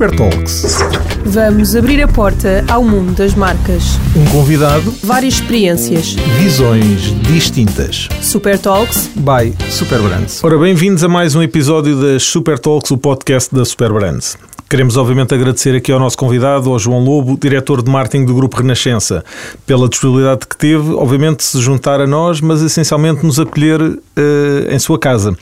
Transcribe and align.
Super 0.00 0.16
Talks. 0.16 0.78
Vamos 1.26 1.76
abrir 1.76 2.02
a 2.02 2.08
porta 2.08 2.64
ao 2.70 2.82
mundo 2.82 3.12
das 3.12 3.34
marcas. 3.34 3.98
Um 4.16 4.24
convidado, 4.30 4.90
Várias 5.04 5.34
experiências. 5.34 6.14
visões 6.38 7.12
distintas. 7.20 8.08
Super 8.22 8.58
Talks. 8.58 9.10
By 9.14 9.54
Super 9.70 9.98
Brands. 10.00 10.42
Ora, 10.42 10.56
bem-vindos 10.56 11.04
a 11.04 11.08
mais 11.08 11.34
um 11.34 11.42
episódio 11.42 12.00
das 12.00 12.22
Super 12.22 12.58
Talks, 12.58 12.90
o 12.90 12.96
podcast 12.96 13.54
da 13.54 13.62
Super 13.62 13.92
Brands. 13.92 14.38
Queremos, 14.70 14.96
obviamente, 14.96 15.34
agradecer 15.34 15.74
aqui 15.74 15.90
ao 15.90 15.98
nosso 15.98 16.16
convidado, 16.16 16.70
ao 16.70 16.78
João 16.78 17.02
Lobo, 17.02 17.36
diretor 17.36 17.82
de 17.82 17.90
marketing 17.90 18.24
do 18.24 18.32
Grupo 18.32 18.56
Renascença, 18.56 19.24
pela 19.66 19.88
disponibilidade 19.88 20.46
que 20.46 20.56
teve, 20.56 20.92
obviamente, 20.92 21.38
de 21.38 21.42
se 21.42 21.60
juntar 21.60 22.00
a 22.00 22.06
nós, 22.06 22.40
mas 22.40 22.62
essencialmente 22.62 23.26
nos 23.26 23.40
acolher 23.40 23.80
eh, 23.80 24.68
em 24.72 24.78
sua 24.78 24.96
casa. 24.96 25.36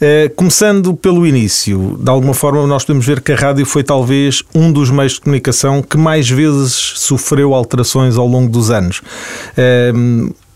Eh, 0.00 0.32
começando 0.34 0.94
pelo 0.94 1.26
início, 1.26 1.98
de 2.00 2.08
alguma 2.08 2.32
forma, 2.32 2.66
nós 2.66 2.82
podemos 2.82 3.04
ver 3.04 3.20
que 3.20 3.32
a 3.32 3.36
rádio 3.36 3.66
foi 3.66 3.84
talvez 3.84 4.42
um 4.54 4.72
dos 4.72 4.88
meios 4.88 5.12
de 5.12 5.20
comunicação 5.20 5.82
que 5.82 5.98
mais 5.98 6.30
vezes 6.30 6.72
sofreu 6.72 7.52
alterações 7.52 8.16
ao 8.16 8.26
longo 8.26 8.50
dos 8.50 8.70
anos. 8.70 9.02
Eh, 9.54 9.92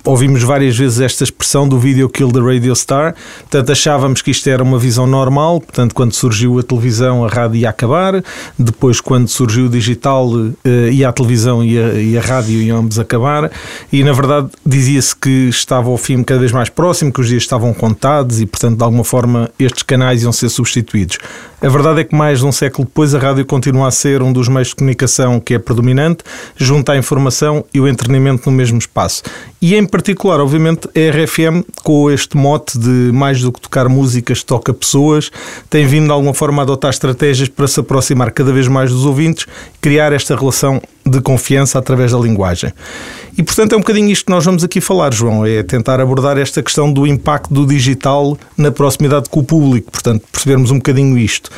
Ouvimos 0.06 0.44
várias 0.44 0.78
vezes 0.78 1.00
esta 1.00 1.24
expressão 1.24 1.68
do 1.68 1.80
video 1.80 2.08
kill 2.08 2.30
the 2.30 2.38
radio 2.38 2.76
star, 2.76 3.12
portanto 3.40 3.72
achávamos 3.72 4.22
que 4.22 4.30
isto 4.30 4.48
era 4.48 4.62
uma 4.62 4.78
visão 4.78 5.04
normal, 5.04 5.60
portanto 5.60 5.96
quando 5.96 6.12
surgiu 6.12 6.60
a 6.60 6.62
televisão 6.62 7.24
a 7.24 7.28
rádio 7.28 7.56
ia 7.56 7.70
acabar, 7.70 8.22
depois 8.56 9.00
quando 9.00 9.26
surgiu 9.26 9.66
o 9.66 9.68
digital 9.68 10.30
eh, 10.64 10.90
ia 10.92 11.08
a 11.08 11.12
televisão 11.12 11.64
e 11.64 11.76
a, 11.76 11.94
e 11.94 12.16
a 12.16 12.20
rádio 12.20 12.62
iam 12.62 12.78
ambos 12.78 13.00
acabar 13.00 13.50
e 13.92 14.04
na 14.04 14.12
verdade 14.12 14.48
dizia-se 14.64 15.16
que 15.16 15.48
estava 15.48 15.90
ao 15.90 15.96
fim 15.96 16.22
cada 16.22 16.38
vez 16.38 16.52
mais 16.52 16.68
próximo, 16.68 17.12
que 17.12 17.20
os 17.20 17.26
dias 17.26 17.42
estavam 17.42 17.74
contados 17.74 18.40
e 18.40 18.46
portanto 18.46 18.78
de 18.78 18.84
alguma 18.84 19.02
forma 19.02 19.50
estes 19.58 19.82
canais 19.82 20.22
iam 20.22 20.30
ser 20.30 20.50
substituídos. 20.50 21.18
A 21.60 21.68
verdade 21.68 22.02
é 22.02 22.04
que 22.04 22.14
mais 22.14 22.40
de 22.40 22.46
um 22.46 22.52
século 22.52 22.86
depois 22.86 23.14
a 23.14 23.18
rádio 23.18 23.44
continua 23.44 23.88
a 23.88 23.90
ser 23.90 24.22
um 24.22 24.32
dos 24.32 24.46
meios 24.46 24.68
de 24.68 24.76
comunicação 24.76 25.40
que 25.40 25.54
é 25.54 25.58
predominante, 25.58 26.22
junto 26.54 26.92
à 26.92 26.96
informação 26.96 27.64
e 27.72 27.80
o 27.80 27.88
entretenimento 27.88 28.48
no 28.48 28.54
mesmo 28.54 28.78
espaço. 28.78 29.22
E 29.60 29.74
em 29.74 29.86
particular, 29.96 30.40
obviamente, 30.40 30.88
a 30.88 31.10
RFM, 31.10 31.64
com 31.82 32.10
este 32.10 32.36
mote 32.36 32.78
de 32.78 33.10
mais 33.14 33.40
do 33.40 33.50
que 33.50 33.62
tocar 33.62 33.88
músicas, 33.88 34.42
toca 34.42 34.74
pessoas, 34.74 35.30
tem 35.70 35.86
vindo 35.86 36.04
de 36.04 36.12
alguma 36.12 36.34
forma 36.34 36.60
a 36.60 36.64
adotar 36.64 36.90
estratégias 36.90 37.48
para 37.48 37.66
se 37.66 37.80
aproximar 37.80 38.30
cada 38.30 38.52
vez 38.52 38.68
mais 38.68 38.90
dos 38.90 39.06
ouvintes, 39.06 39.46
criar 39.80 40.12
esta 40.12 40.36
relação 40.36 40.82
de 41.06 41.20
confiança 41.20 41.78
através 41.78 42.12
da 42.12 42.18
linguagem. 42.18 42.72
E 43.38 43.42
portanto 43.42 43.74
é 43.74 43.76
um 43.76 43.80
bocadinho 43.80 44.10
isto 44.10 44.26
que 44.26 44.32
nós 44.32 44.44
vamos 44.44 44.64
aqui 44.64 44.80
falar, 44.80 45.12
João, 45.12 45.44
é 45.44 45.62
tentar 45.62 46.00
abordar 46.00 46.38
esta 46.38 46.62
questão 46.62 46.90
do 46.90 47.06
impacto 47.06 47.52
do 47.52 47.66
digital 47.66 48.36
na 48.56 48.70
proximidade 48.70 49.28
com 49.28 49.40
o 49.40 49.44
público, 49.44 49.90
portanto 49.90 50.24
percebermos 50.32 50.70
um 50.70 50.76
bocadinho 50.76 51.18
isto. 51.18 51.50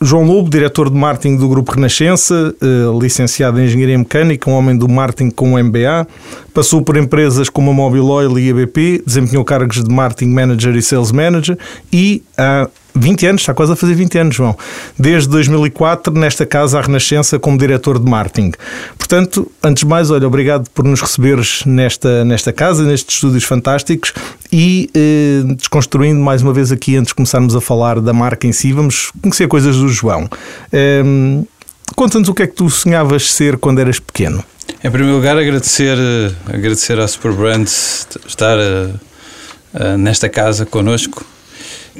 João 0.00 0.24
Lobo, 0.24 0.48
diretor 0.48 0.88
de 0.90 0.96
marketing 0.96 1.36
do 1.36 1.48
Grupo 1.48 1.72
Renascença, 1.72 2.54
eh, 2.60 2.66
licenciado 2.98 3.60
em 3.60 3.66
Engenharia 3.66 3.98
Mecânica, 3.98 4.50
um 4.50 4.54
homem 4.54 4.76
do 4.76 4.88
marketing 4.88 5.30
com 5.30 5.52
um 5.52 5.58
MBA, 5.58 6.08
passou 6.54 6.80
por 6.80 6.96
empresas 6.96 7.50
como 7.50 7.70
a 7.70 7.74
Mobile 7.74 8.02
Oil 8.04 8.38
e 8.38 8.50
a 8.50 8.54
BP, 8.54 9.02
desempenhou 9.06 9.44
cargos 9.44 9.84
de 9.84 9.90
marketing 9.90 10.32
manager 10.32 10.74
e 10.74 10.80
sales 10.80 11.12
manager 11.12 11.58
e 11.92 12.22
há 12.36 12.68
20 12.96 13.26
anos, 13.26 13.42
está 13.42 13.54
quase 13.54 13.72
a 13.72 13.76
fazer 13.76 13.94
20 13.94 14.18
anos, 14.18 14.34
João. 14.34 14.56
Desde 14.98 15.28
2004, 15.28 16.12
nesta 16.14 16.46
casa, 16.46 16.78
a 16.78 16.82
Renascença, 16.82 17.38
como 17.38 17.58
diretor 17.58 17.98
de 17.98 18.08
marketing. 18.08 18.52
Portanto, 18.98 19.50
antes 19.62 19.82
de 19.82 19.88
mais, 19.88 20.10
olha, 20.10 20.26
obrigado 20.26 20.68
por 20.70 20.84
nos 20.84 21.00
receberes 21.00 21.62
nesta, 21.64 22.24
nesta 22.24 22.52
casa, 22.52 22.82
nestes 22.82 23.16
estúdios 23.16 23.44
fantásticos 23.44 24.12
e 24.52 24.90
eh, 24.94 25.54
desconstruindo 25.54 26.20
mais 26.20 26.42
uma 26.42 26.52
vez 26.52 26.72
aqui, 26.72 26.96
antes 26.96 27.08
de 27.08 27.14
começarmos 27.14 27.54
a 27.54 27.60
falar 27.60 28.00
da 28.00 28.12
marca 28.12 28.46
em 28.46 28.52
si, 28.52 28.72
vamos 28.72 29.12
conhecer 29.22 29.46
coisas 29.46 29.76
do 29.76 29.88
João. 29.88 30.28
Ehm, 30.72 31.44
Conta-nos 31.94 32.28
o 32.28 32.34
que 32.34 32.42
é 32.42 32.46
que 32.46 32.54
tu 32.54 32.68
sonhavas 32.68 33.30
ser 33.30 33.56
quando 33.56 33.78
eras 33.78 33.98
pequeno. 33.98 34.44
Em 34.82 34.90
primeiro 34.90 35.16
lugar, 35.16 35.38
agradecer, 35.38 35.96
eh, 35.96 36.32
agradecer 36.46 36.98
à 36.98 37.06
Super 37.06 37.32
Brands 37.32 38.06
estar 38.26 38.58
eh, 38.58 39.96
nesta 39.96 40.28
casa 40.28 40.66
connosco. 40.66 41.24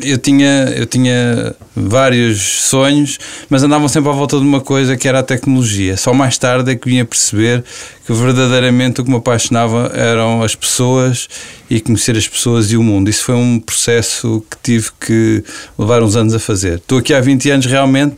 Eu 0.02 0.18
tinha, 0.18 0.72
eu 0.76 0.84
tinha 0.84 1.54
vários 1.74 2.40
sonhos, 2.40 3.18
mas 3.48 3.62
andavam 3.62 3.88
sempre 3.88 4.10
à 4.10 4.12
volta 4.12 4.36
de 4.38 4.42
uma 4.42 4.60
coisa 4.60 4.96
que 4.96 5.08
era 5.08 5.20
a 5.20 5.22
tecnologia. 5.22 5.96
Só 5.96 6.12
mais 6.12 6.36
tarde 6.36 6.70
é 6.70 6.76
que 6.76 6.88
vinha 6.88 7.04
perceber 7.04 7.64
que 8.06 8.12
verdadeiramente 8.12 9.00
o 9.00 9.04
que 9.04 9.10
me 9.10 9.16
apaixonava 9.16 9.90
eram 9.94 10.42
as 10.42 10.54
pessoas 10.54 11.28
e 11.68 11.80
conhecer 11.80 12.16
as 12.16 12.28
pessoas 12.28 12.70
e 12.70 12.76
o 12.76 12.82
mundo. 12.82 13.08
Isso 13.08 13.24
foi 13.24 13.34
um 13.34 13.58
processo 13.58 14.44
que 14.50 14.56
tive 14.62 14.90
que 15.00 15.44
levar 15.78 16.02
uns 16.02 16.14
anos 16.16 16.34
a 16.34 16.38
fazer. 16.38 16.74
Estou 16.76 16.98
aqui 16.98 17.14
há 17.14 17.20
20 17.20 17.50
anos 17.50 17.66
realmente. 17.66 18.16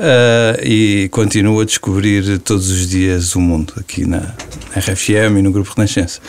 Uh, 0.00 0.56
e 0.64 1.08
continuo 1.10 1.60
a 1.60 1.64
descobrir 1.66 2.38
todos 2.38 2.70
os 2.70 2.88
dias 2.88 3.36
o 3.36 3.40
mundo 3.40 3.74
aqui 3.76 4.06
na 4.06 4.34
RFM 4.74 5.36
e 5.38 5.42
no 5.42 5.52
Grupo 5.52 5.74
Renascença. 5.76 6.20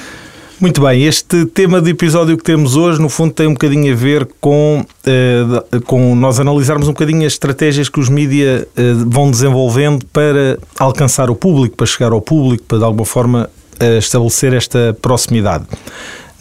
Muito 0.61 0.79
bem, 0.79 1.05
este 1.05 1.47
tema 1.47 1.81
de 1.81 1.89
episódio 1.89 2.37
que 2.37 2.43
temos 2.43 2.75
hoje, 2.75 3.01
no 3.01 3.09
fundo, 3.09 3.33
tem 3.33 3.47
um 3.47 3.53
bocadinho 3.53 3.91
a 3.91 3.95
ver 3.95 4.29
com, 4.39 4.85
eh, 5.03 5.79
com 5.87 6.15
nós 6.15 6.39
analisarmos 6.39 6.87
um 6.87 6.91
bocadinho 6.91 7.25
as 7.25 7.33
estratégias 7.33 7.89
que 7.89 7.99
os 7.99 8.07
mídia 8.09 8.67
eh, 8.77 8.93
vão 9.07 9.31
desenvolvendo 9.31 10.05
para 10.13 10.59
alcançar 10.77 11.31
o 11.31 11.35
público, 11.35 11.75
para 11.75 11.87
chegar 11.87 12.11
ao 12.11 12.21
público, 12.21 12.63
para 12.65 12.77
de 12.77 12.83
alguma 12.83 13.05
forma 13.05 13.49
eh, 13.79 13.97
estabelecer 13.97 14.53
esta 14.53 14.95
proximidade. 15.01 15.65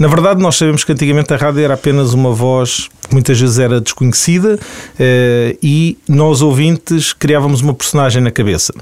Na 0.00 0.08
verdade, 0.08 0.40
nós 0.40 0.56
sabemos 0.56 0.82
que 0.82 0.92
antigamente 0.92 1.34
a 1.34 1.36
rádio 1.36 1.62
era 1.62 1.74
apenas 1.74 2.14
uma 2.14 2.32
voz 2.32 2.88
que 3.06 3.12
muitas 3.12 3.38
vezes 3.38 3.58
era 3.58 3.82
desconhecida 3.82 4.58
eh, 4.98 5.58
e 5.62 5.98
nós 6.08 6.40
ouvintes 6.40 7.12
criávamos 7.12 7.60
uma 7.60 7.74
personagem 7.74 8.22
na 8.22 8.30
cabeça. 8.30 8.72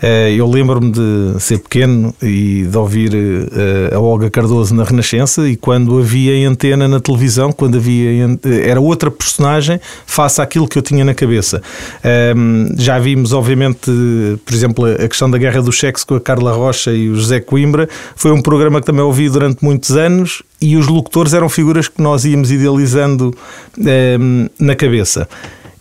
Eh, 0.00 0.34
eu 0.36 0.48
lembro-me 0.48 0.92
de 0.92 1.40
ser 1.40 1.58
pequeno 1.58 2.14
e 2.22 2.68
de 2.70 2.78
ouvir 2.78 3.12
eh, 3.12 3.92
a 3.92 3.98
Olga 3.98 4.30
Cardoso 4.30 4.72
na 4.72 4.84
Renascença 4.84 5.48
e 5.48 5.56
quando 5.56 5.98
havia 5.98 6.36
em 6.36 6.44
antena 6.44 6.86
na 6.86 7.00
televisão, 7.00 7.50
quando 7.50 7.76
havia 7.76 8.38
era 8.64 8.80
outra 8.80 9.10
personagem 9.10 9.80
face 10.06 10.40
àquilo 10.40 10.68
que 10.68 10.78
eu 10.78 10.82
tinha 10.82 11.04
na 11.04 11.14
cabeça. 11.14 11.60
Ehm, 12.04 12.76
já 12.78 12.96
vimos, 12.96 13.32
obviamente, 13.32 13.90
por 14.44 14.54
exemplo, 14.54 14.84
a 14.84 15.08
questão 15.08 15.28
da 15.28 15.36
Guerra 15.36 15.62
dos 15.62 15.80
Sexos 15.80 16.04
com 16.04 16.14
a 16.14 16.20
Carla 16.20 16.52
Rocha 16.52 16.92
e 16.92 17.08
o 17.08 17.16
José 17.16 17.40
Coimbra. 17.40 17.88
Foi 18.14 18.30
um 18.30 18.40
programa 18.40 18.78
que 18.78 18.86
também 18.86 19.02
ouvi 19.02 19.28
durante 19.28 19.64
muitos 19.64 19.96
anos 19.96 20.44
e 20.60 20.76
os 20.76 20.86
locutores 20.86 21.32
eram 21.34 21.48
figuras 21.48 21.88
que 21.88 22.00
nós 22.02 22.24
íamos 22.24 22.50
idealizando 22.50 23.34
ehm, 23.78 24.48
na 24.58 24.74
cabeça. 24.74 25.28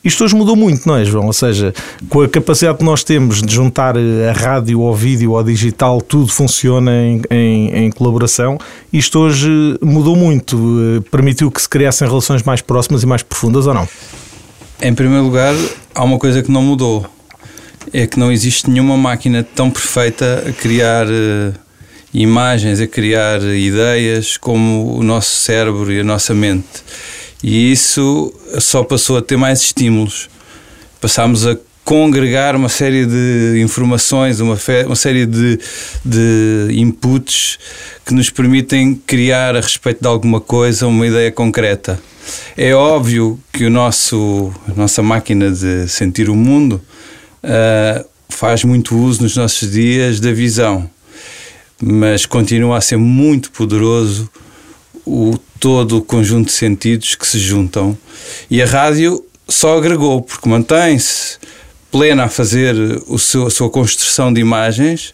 Isto 0.01 0.23
hoje 0.23 0.34
mudou 0.34 0.56
muito, 0.56 0.88
não 0.88 0.95
é, 0.95 1.03
João? 1.03 1.25
Ou 1.25 1.34
seja, 1.34 1.73
com 2.07 2.22
a 2.22 2.29
capacidade 2.29 2.78
que 2.78 2.85
nós 2.85 3.03
temos 3.03 3.41
de 3.41 3.53
juntar 3.53 3.95
a 3.97 4.31
rádio 4.31 4.81
ao 4.81 4.95
vídeo 4.95 5.35
ao 5.35 5.44
digital, 5.44 6.00
tudo 6.01 6.31
funciona 6.31 6.90
em, 7.03 7.22
em- 7.29 7.75
em 7.85 7.91
colaboração. 7.91 8.57
Isto 8.94 9.19
hoje 9.19 9.50
mudou 9.81 10.16
muito. 10.16 10.56
Eh, 10.57 11.09
Permitiu 11.11 11.51
que 11.51 11.61
se 11.61 11.67
criassem 11.67 12.07
relações 12.07 12.44
mais 12.44 12.61
próximas 12.61 13.03
e 13.03 13.06
mais 13.06 13.22
profundas, 13.23 13.67
ou 13.67 13.73
não? 13.73 13.85
Em 14.81 14.94
primeiro 14.96 15.25
lugar, 15.25 15.53
há 15.94 16.03
uma 16.06 16.17
coisa 16.17 16.41
que 16.41 16.50
não 16.50 16.61
mudou: 16.63 17.06
é 17.91 18.07
que 18.07 18.17
não 18.17 18.31
existe 18.31 18.69
nenhuma 18.69 18.96
máquina 18.96 19.46
tão 19.53 19.69
perfeita 19.69 20.46
a 20.47 20.53
criar 20.53 21.07
eh, 21.09 21.51
imagens, 22.14 22.80
a 22.80 22.88
criar 22.88 23.42
ideias 23.42 24.38
como 24.38 24.97
o 24.97 25.03
nosso 25.03 25.31
cérebro 25.38 25.92
e 25.92 26.00
a 26.00 26.03
nossa 26.03 26.34
mente. 26.34 26.84
E 27.44 27.72
isso 27.72 28.34
só 28.59 28.84
passou 28.84 29.18
a 29.18 29.22
ter 29.22 29.38
mais 29.38 29.62
estímulos. 29.62 30.30
Passámos 31.00 31.47
a 31.47 31.58
congregar 31.86 32.56
uma 32.56 32.70
série 32.70 33.06
de 33.06 33.62
informações, 33.64 34.40
uma, 34.40 34.58
uma 34.86 34.96
série 34.96 35.25
de, 35.25 35.59
de 36.06 36.68
inputs 36.72 37.58
que 38.06 38.14
nos 38.14 38.30
permitem 38.30 38.94
criar 39.08 39.56
a 39.56 39.59
respeito 39.62 40.02
de 40.02 40.08
alguma 40.08 40.40
coisa 40.40 40.86
uma 40.86 41.08
ideia 41.08 41.31
concreta. 41.31 42.00
É 42.56 42.76
óbvio 42.76 43.40
que 43.52 43.66
o 43.66 43.72
nosso, 43.72 44.53
a 44.68 44.80
nossa 44.80 45.02
máquina 45.02 45.50
de 45.50 45.88
sentir 45.88 46.30
o 46.30 46.36
mundo 46.36 46.80
ah, 47.44 48.06
faz 48.29 48.64
muito 48.64 48.96
uso 48.96 49.23
nos 49.23 49.35
nossos 49.35 49.72
dias 49.72 50.20
da 50.20 50.32
visão, 50.32 50.90
mas 51.81 52.26
continua 52.26 52.78
a 52.78 52.81
ser 52.81 52.97
muito 52.97 53.52
poderoso 53.52 54.29
o 55.05 55.37
todo 55.59 55.97
o 55.97 56.02
conjunto 56.02 56.47
de 56.47 56.53
sentidos 56.53 57.16
que 57.16 57.28
se 57.28 57.40
juntam. 57.40 57.97
E 58.49 58.61
a 58.61 58.66
rádio 58.66 59.23
só 59.47 59.78
agregou 59.78 60.22
porque 60.22 60.47
mantém-se 60.47 61.37
plena 61.91 62.26
a 62.26 62.29
fazer 62.29 62.76
o 63.08 63.17
seu, 63.17 63.47
a 63.47 63.49
sua 63.49 63.70
construção 63.70 64.31
de 64.31 64.40
imagens 64.40 65.14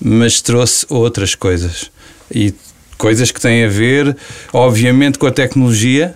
mas 0.00 0.40
trouxe 0.42 0.84
outras 0.90 1.34
coisas. 1.34 1.90
E 2.34 2.52
coisas 2.98 3.30
que 3.30 3.40
têm 3.40 3.64
a 3.64 3.68
ver 3.68 4.16
obviamente 4.52 5.18
com 5.18 5.26
a 5.26 5.30
tecnologia. 5.30 6.14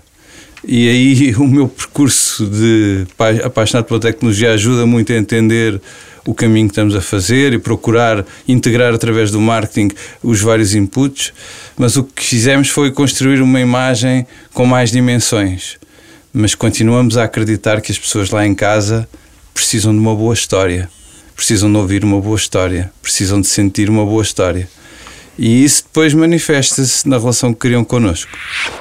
E 0.67 0.89
aí 0.89 1.35
o 1.41 1.47
meu 1.47 1.69
percurso 1.69 2.47
de 2.47 3.07
pa- 3.17 3.31
apaixonado 3.45 3.85
pela 3.87 4.01
tecnologia 4.01 4.53
ajuda 4.53 4.85
muito 4.87 5.13
a 5.13 5.17
entender 5.17 5.81
o 6.27 6.35
caminho 6.35 6.69
que 6.69 6.73
estamos 6.73 6.95
a 6.95 7.01
fazer 7.01 7.53
e 7.53 7.59
procurar 7.59 8.25
integrar 8.47 8.95
através 8.95 9.31
do 9.31 9.41
marketing 9.41 9.91
os 10.23 10.41
vários 10.41 10.75
inputs, 10.75 11.33
mas 11.77 11.97
o 11.97 12.05
que 12.05 12.25
fizemos 12.25 12.69
foi 12.69 12.91
construir 12.91 13.41
uma 13.41 13.61
imagem 13.61 14.27
com 14.53 14.67
mais 14.67 14.91
dimensões. 14.91 15.79
Mas 16.33 16.55
continuamos 16.55 17.17
a 17.17 17.25
acreditar 17.25 17.81
que 17.81 17.91
as 17.91 17.99
pessoas 17.99 18.31
lá 18.31 18.47
em 18.47 18.55
casa 18.55 19.09
precisam 19.53 19.93
de 19.93 19.99
uma 19.99 20.15
boa 20.15 20.35
história, 20.35 20.89
precisam 21.35 21.71
de 21.71 21.79
ouvir 21.79 22.05
uma 22.05 22.21
boa 22.21 22.37
história, 22.37 22.93
precisam 23.03 23.41
de 23.41 23.47
sentir 23.47 23.89
uma 23.89 24.05
boa 24.05 24.23
história. 24.23 24.69
E 25.39 25.65
isso 25.65 25.85
depois 25.85 26.13
manifesta-se 26.13 27.09
na 27.09 27.19
relação 27.19 27.53
que 27.53 27.61
criam 27.61 27.83
connosco. 27.83 28.31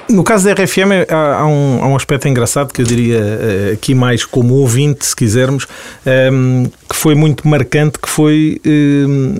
No 0.09 0.23
caso 0.23 0.45
da 0.45 0.53
RFM, 0.53 1.07
há, 1.09 1.39
há, 1.39 1.47
um, 1.47 1.79
há 1.81 1.87
um 1.87 1.95
aspecto 1.95 2.27
engraçado 2.27 2.73
que 2.73 2.81
eu 2.81 2.85
diria 2.85 3.17
eh, 3.17 3.71
aqui 3.73 3.95
mais 3.95 4.25
como 4.25 4.55
ouvinte, 4.55 5.05
se 5.05 5.15
quisermos, 5.15 5.65
um, 6.05 6.09
ehm, 6.09 6.65
que 6.89 6.95
foi 6.95 7.15
muito 7.15 7.47
marcante, 7.47 7.97
que 7.97 8.09
foi. 8.09 8.59
Um, 8.65 9.35
ehm, 9.35 9.37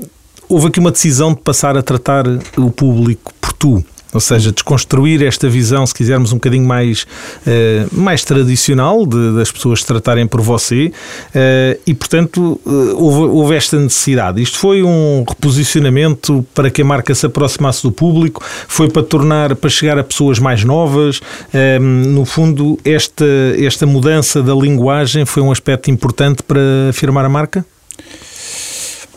houve 0.48 0.68
aqui 0.68 0.80
uma 0.80 0.92
decisão 0.92 1.34
de 1.34 1.42
passar 1.42 1.78
a 1.78 1.84
tratar 1.84 2.26
o 2.58 2.72
público 2.72 3.34
por 3.40 3.54
tu. 3.54 3.84
Ou 4.12 4.20
seja, 4.20 4.52
desconstruir 4.52 5.22
esta 5.24 5.48
visão, 5.48 5.86
se 5.86 5.94
quisermos, 5.94 6.32
um 6.32 6.38
bocadinho 6.38 6.66
mais, 6.66 7.04
uh, 7.46 7.88
mais 7.92 8.24
tradicional 8.24 9.06
de, 9.06 9.36
das 9.36 9.52
pessoas 9.52 9.84
tratarem 9.84 10.26
por 10.26 10.42
você 10.42 10.88
uh, 10.88 11.80
e, 11.86 11.94
portanto, 11.94 12.60
uh, 12.66 12.96
houve, 12.96 13.32
houve, 13.32 13.56
esta 13.56 13.78
necessidade. 13.78 14.42
Isto 14.42 14.58
foi 14.58 14.82
um 14.82 15.24
reposicionamento 15.28 16.44
para 16.56 16.72
que 16.72 16.82
a 16.82 16.86
marca 16.86 17.14
se 17.14 17.26
aproximasse 17.26 17.84
do 17.84 17.92
público, 17.92 18.44
foi 18.68 18.90
para 18.90 19.04
tornar, 19.04 19.56
para 19.56 19.70
chegar 19.70 20.00
a 20.00 20.04
pessoas 20.04 20.40
mais 20.40 20.64
novas. 20.64 21.22
no 21.82 22.26
fundo, 22.26 22.80
esta, 22.84 23.26
esta 23.58 23.86
mudança 23.86 24.42
da 24.42 24.54
linguagem 24.54 25.26
foi 25.26 25.44
um 25.44 25.52
aspecto 25.52 25.92
importante 25.92 26.42
para 26.42 26.62
afirmar 26.90 27.26
a 27.26 27.30
marca? 27.30 27.66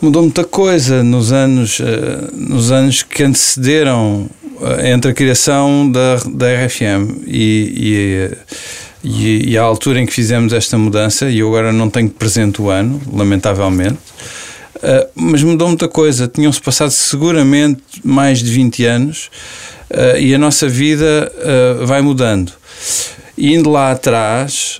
Mudou 0.01 0.23
muita 0.23 0.43
coisa 0.43 1.01
nos 1.01 1.31
anos, 1.31 1.79
nos 2.33 2.71
anos 2.71 3.03
que 3.03 3.23
antecederam 3.23 4.29
entre 4.83 5.11
a 5.11 5.13
criação 5.13 5.91
da, 5.91 6.15
da 6.25 6.65
RFM 6.65 7.23
e, 7.27 8.31
e, 9.03 9.09
e, 9.09 9.51
e, 9.51 9.57
a 9.57 9.61
altura 9.61 9.99
em 9.99 10.05
que 10.05 10.13
fizemos 10.13 10.53
esta 10.53 10.77
mudança, 10.77 11.29
e 11.29 11.39
eu 11.39 11.47
agora 11.49 11.71
não 11.71 11.89
tenho 11.89 12.09
presente 12.09 12.61
o 12.61 12.69
ano, 12.69 13.01
lamentavelmente, 13.11 13.99
uh, 14.77 15.09
mas 15.15 15.43
mudou 15.43 15.67
muita 15.67 15.87
coisa. 15.87 16.27
Tinham-se 16.27 16.61
passado 16.61 16.91
seguramente 16.91 17.81
mais 18.03 18.39
de 18.39 18.51
20 18.51 18.85
anos 18.85 19.29
uh, 19.89 20.17
e 20.17 20.33
a 20.33 20.37
nossa 20.37 20.69
vida 20.69 21.31
uh, 21.35 21.85
vai 21.85 22.01
mudando. 22.01 22.51
indo 23.37 23.69
lá 23.69 23.91
atrás, 23.91 24.79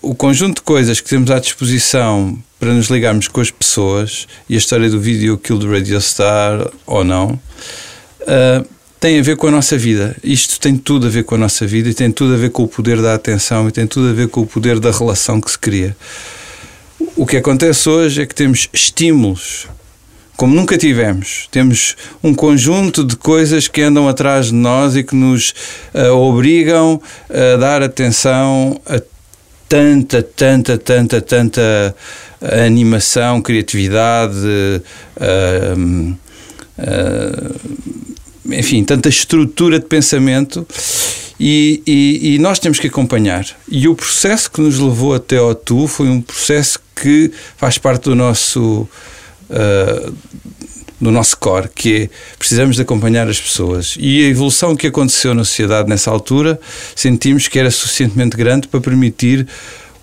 o 0.00 0.14
conjunto 0.14 0.56
de 0.56 0.62
coisas 0.62 1.00
que 1.00 1.08
temos 1.08 1.30
à 1.30 1.38
disposição 1.38 2.38
para 2.58 2.72
nos 2.72 2.88
ligarmos 2.88 3.28
com 3.28 3.42
as 3.42 3.50
pessoas 3.50 4.26
e 4.48 4.54
a 4.54 4.58
história 4.58 4.88
do 4.88 4.98
vídeo 4.98 5.36
Kill 5.36 5.58
the 5.58 5.66
Radio 5.66 6.00
Star 6.00 6.70
ou 6.86 7.04
não. 7.04 7.38
Uh, 8.22 8.66
tem 9.04 9.18
a 9.18 9.22
ver 9.22 9.36
com 9.36 9.48
a 9.48 9.50
nossa 9.50 9.76
vida. 9.76 10.16
Isto 10.24 10.58
tem 10.58 10.78
tudo 10.78 11.08
a 11.08 11.10
ver 11.10 11.24
com 11.24 11.34
a 11.34 11.38
nossa 11.38 11.66
vida 11.66 11.90
e 11.90 11.92
tem 11.92 12.10
tudo 12.10 12.32
a 12.32 12.38
ver 12.38 12.48
com 12.48 12.62
o 12.62 12.66
poder 12.66 13.02
da 13.02 13.12
atenção 13.12 13.68
e 13.68 13.70
tem 13.70 13.86
tudo 13.86 14.08
a 14.08 14.14
ver 14.14 14.28
com 14.28 14.40
o 14.40 14.46
poder 14.46 14.80
da 14.80 14.90
relação 14.90 15.42
que 15.42 15.50
se 15.50 15.58
cria. 15.58 15.94
O 17.14 17.26
que 17.26 17.36
acontece 17.36 17.86
hoje 17.86 18.22
é 18.22 18.26
que 18.26 18.34
temos 18.34 18.66
estímulos 18.72 19.66
como 20.38 20.54
nunca 20.54 20.78
tivemos. 20.78 21.50
Temos 21.50 21.94
um 22.22 22.32
conjunto 22.32 23.04
de 23.04 23.14
coisas 23.14 23.68
que 23.68 23.82
andam 23.82 24.08
atrás 24.08 24.46
de 24.46 24.54
nós 24.54 24.96
e 24.96 25.04
que 25.04 25.14
nos 25.14 25.50
uh, 25.92 26.10
obrigam 26.14 26.98
a 27.28 27.58
dar 27.58 27.82
atenção 27.82 28.80
a 28.86 29.02
tanta, 29.68 30.22
tanta, 30.22 30.78
tanta, 30.78 31.20
tanta 31.20 31.94
animação, 32.40 33.42
criatividade. 33.42 34.34
Uh, 35.20 36.16
uh, 36.78 38.03
enfim, 38.46 38.84
tanta 38.84 39.08
estrutura 39.08 39.78
de 39.78 39.86
pensamento 39.86 40.66
e, 41.38 41.82
e, 41.86 42.34
e, 42.34 42.38
nós 42.38 42.58
temos 42.58 42.78
que 42.78 42.86
acompanhar. 42.86 43.44
E 43.68 43.88
o 43.88 43.94
processo 43.94 44.50
que 44.50 44.60
nos 44.60 44.78
levou 44.78 45.14
até 45.14 45.36
ao 45.36 45.54
Tu 45.54 45.86
foi 45.88 46.08
um 46.08 46.20
processo 46.20 46.78
que 46.94 47.30
faz 47.56 47.78
parte 47.78 48.04
do 48.04 48.14
nosso. 48.14 48.88
Uh, 49.50 50.14
do 51.00 51.10
nosso 51.10 51.36
core, 51.36 51.68
que 51.74 51.94
é 51.94 52.10
precisamos 52.38 52.76
de 52.76 52.82
acompanhar 52.82 53.28
as 53.28 53.38
pessoas. 53.38 53.94
E 53.98 54.24
a 54.24 54.28
evolução 54.28 54.74
que 54.74 54.86
aconteceu 54.86 55.34
na 55.34 55.44
sociedade 55.44 55.88
nessa 55.88 56.10
altura, 56.10 56.58
sentimos 56.94 57.46
que 57.46 57.58
era 57.58 57.70
suficientemente 57.70 58.36
grande 58.36 58.68
para 58.68 58.80
permitir 58.80 59.46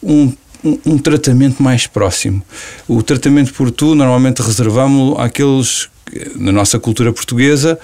um 0.04 0.32
um, 0.64 0.98
tratamento 0.98 1.62
mais 1.62 1.88
próximo. 1.88 2.44
O 2.88 3.02
tratamento 3.02 3.54
por 3.54 3.72
tu 3.72 3.96
normalmente 3.96 4.42
reservamos 4.42 5.20
àqueles 5.20 5.90
na 6.36 6.52
nossa 6.52 6.80
cultura 6.80 7.12
portuguesa, 7.12 7.80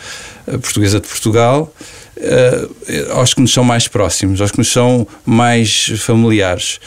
portuguesa 0.46 1.00
de 1.00 1.08
Portugal, 1.08 1.74
uh, 2.18 3.14
aos 3.14 3.34
que 3.34 3.42
nos 3.42 3.54
são 3.54 3.64
mais 3.64 3.88
próximos, 3.88 4.42
aos 4.42 4.52
que 4.52 4.58
nos 4.58 4.72
são 4.72 5.08
mais 5.26 5.94
familiares. 6.00 6.80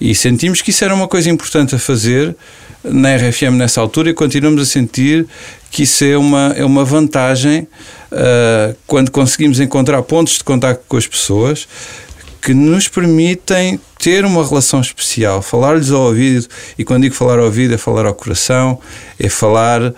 E 0.00 0.14
sentimos 0.14 0.62
que 0.62 0.70
isso 0.70 0.84
era 0.84 0.94
uma 0.94 1.08
coisa 1.08 1.30
importante 1.30 1.74
a 1.74 1.78
fazer 1.78 2.34
na 2.84 3.16
RFM 3.16 3.54
nessa 3.56 3.80
altura 3.80 4.10
e 4.10 4.14
continuamos 4.14 4.62
a 4.62 4.64
sentir 4.64 5.26
que 5.70 5.82
isso 5.82 6.04
é 6.04 6.16
uma, 6.16 6.54
é 6.56 6.64
uma 6.64 6.84
vantagem 6.84 7.66
uh, 8.12 8.76
quando 8.86 9.10
conseguimos 9.10 9.60
encontrar 9.60 10.02
pontos 10.02 10.38
de 10.38 10.44
contato 10.44 10.82
com 10.88 10.96
as 10.96 11.06
pessoas 11.06 11.68
que 12.40 12.54
nos 12.54 12.88
permitem 12.88 13.80
ter 13.98 14.24
uma 14.24 14.46
relação 14.46 14.80
especial, 14.80 15.42
falar-lhes 15.42 15.90
ao 15.90 16.02
ouvido, 16.02 16.46
e 16.78 16.84
quando 16.84 17.02
digo 17.02 17.14
falar 17.14 17.38
ao 17.38 17.46
ouvido 17.46 17.74
é 17.74 17.76
falar 17.76 18.06
ao 18.06 18.14
coração, 18.14 18.78
é 19.18 19.28
falar 19.28 19.92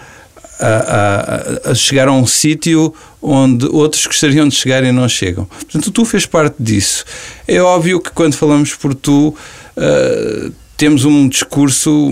a, 0.61 1.71
a, 1.71 1.75
chegar 1.75 2.09
a 2.09 2.13
um 2.13 2.27
sítio 2.27 2.95
onde 3.21 3.67
outros 3.67 4.07
gostariam 4.07 4.49
de 4.49 4.55
chegar 4.55 4.85
e 4.85 4.93
não 4.93 5.09
chegam. 5.09 5.45
Portanto, 5.45 5.91
tu 5.91 6.05
fez 6.05 6.27
parte 6.27 6.57
disso. 6.59 7.05
É 7.47 7.61
óbvio 7.61 8.01
que 8.01 8.11
quando 8.11 8.35
falamos 8.35 8.75
por 8.75 8.95
tu, 8.95 9.29
uh, 9.29 10.53
temos 10.77 11.05
um 11.05 11.29
discurso 11.29 12.11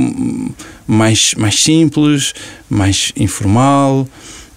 mais, 0.87 1.35
mais 1.35 1.63
simples, 1.63 2.35
mais 2.69 3.13
informal, 3.17 4.07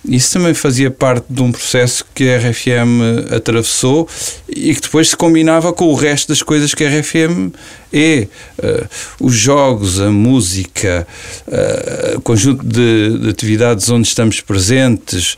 isso 0.03 0.33
também 0.33 0.53
fazia 0.53 0.89
parte 0.89 1.25
de 1.29 1.41
um 1.41 1.51
processo 1.51 2.03
que 2.13 2.27
a 2.29 2.37
RFM 2.39 3.33
atravessou 3.35 4.07
e 4.49 4.73
que 4.73 4.81
depois 4.81 5.09
se 5.09 5.17
combinava 5.17 5.71
com 5.71 5.85
o 5.85 5.93
resto 5.93 6.29
das 6.29 6.41
coisas 6.41 6.73
que 6.73 6.83
a 6.83 6.89
RFM 6.89 7.51
é. 7.93 8.27
Uh, 8.57 8.87
os 9.19 9.35
jogos, 9.35 9.99
a 9.99 10.09
música, 10.09 11.07
uh, 11.47 12.17
o 12.17 12.21
conjunto 12.21 12.65
de, 12.65 13.19
de 13.19 13.29
atividades 13.29 13.89
onde 13.89 14.07
estamos 14.07 14.41
presentes, 14.41 15.37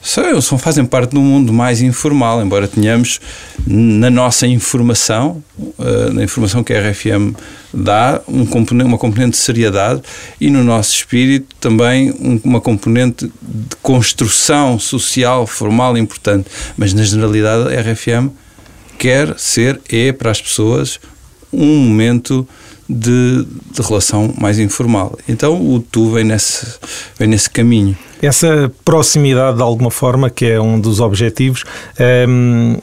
são, 0.00 0.40
são, 0.40 0.58
fazem 0.58 0.84
parte 0.84 1.10
de 1.10 1.18
um 1.18 1.22
mundo 1.22 1.52
mais 1.52 1.82
informal, 1.82 2.40
embora 2.40 2.68
tenhamos 2.68 3.20
na 3.66 4.08
nossa 4.08 4.46
informação, 4.46 5.42
uh, 5.58 6.12
na 6.12 6.22
informação 6.22 6.62
que 6.62 6.72
a 6.72 6.90
RFM 6.90 7.34
dá, 7.74 8.20
um 8.28 8.46
componente, 8.46 8.88
uma 8.88 8.98
componente 8.98 9.32
de 9.32 9.38
seriedade 9.38 10.02
e 10.40 10.50
no 10.50 10.62
nosso 10.62 10.94
espírito 10.94 11.54
também 11.60 12.12
um, 12.12 12.40
uma 12.44 12.60
componente 12.60 13.26
de 13.26 13.76
construção 13.82 14.78
social, 14.78 15.46
formal 15.46 15.96
importante. 15.98 16.48
Mas 16.76 16.94
na 16.94 17.02
generalidade 17.02 17.74
a 17.74 17.80
RFM 17.80 18.30
quer 18.98 19.38
ser, 19.38 19.80
é 19.88 20.12
para 20.12 20.30
as 20.30 20.40
pessoas, 20.40 21.00
um 21.52 21.76
momento 21.78 22.46
de, 22.88 23.44
de 23.44 23.82
relação 23.82 24.32
mais 24.40 24.58
informal. 24.58 25.18
Então 25.28 25.54
o 25.60 25.80
tu 25.80 26.10
vem 26.10 26.24
nesse, 26.24 26.66
vem 27.18 27.28
nesse 27.28 27.50
caminho. 27.50 27.96
Essa 28.20 28.72
proximidade, 28.84 29.58
de 29.58 29.62
alguma 29.62 29.90
forma, 29.90 30.28
que 30.30 30.46
é 30.46 30.60
um 30.60 30.80
dos 30.80 31.00
objetivos, 31.00 31.64
um, 32.28 32.78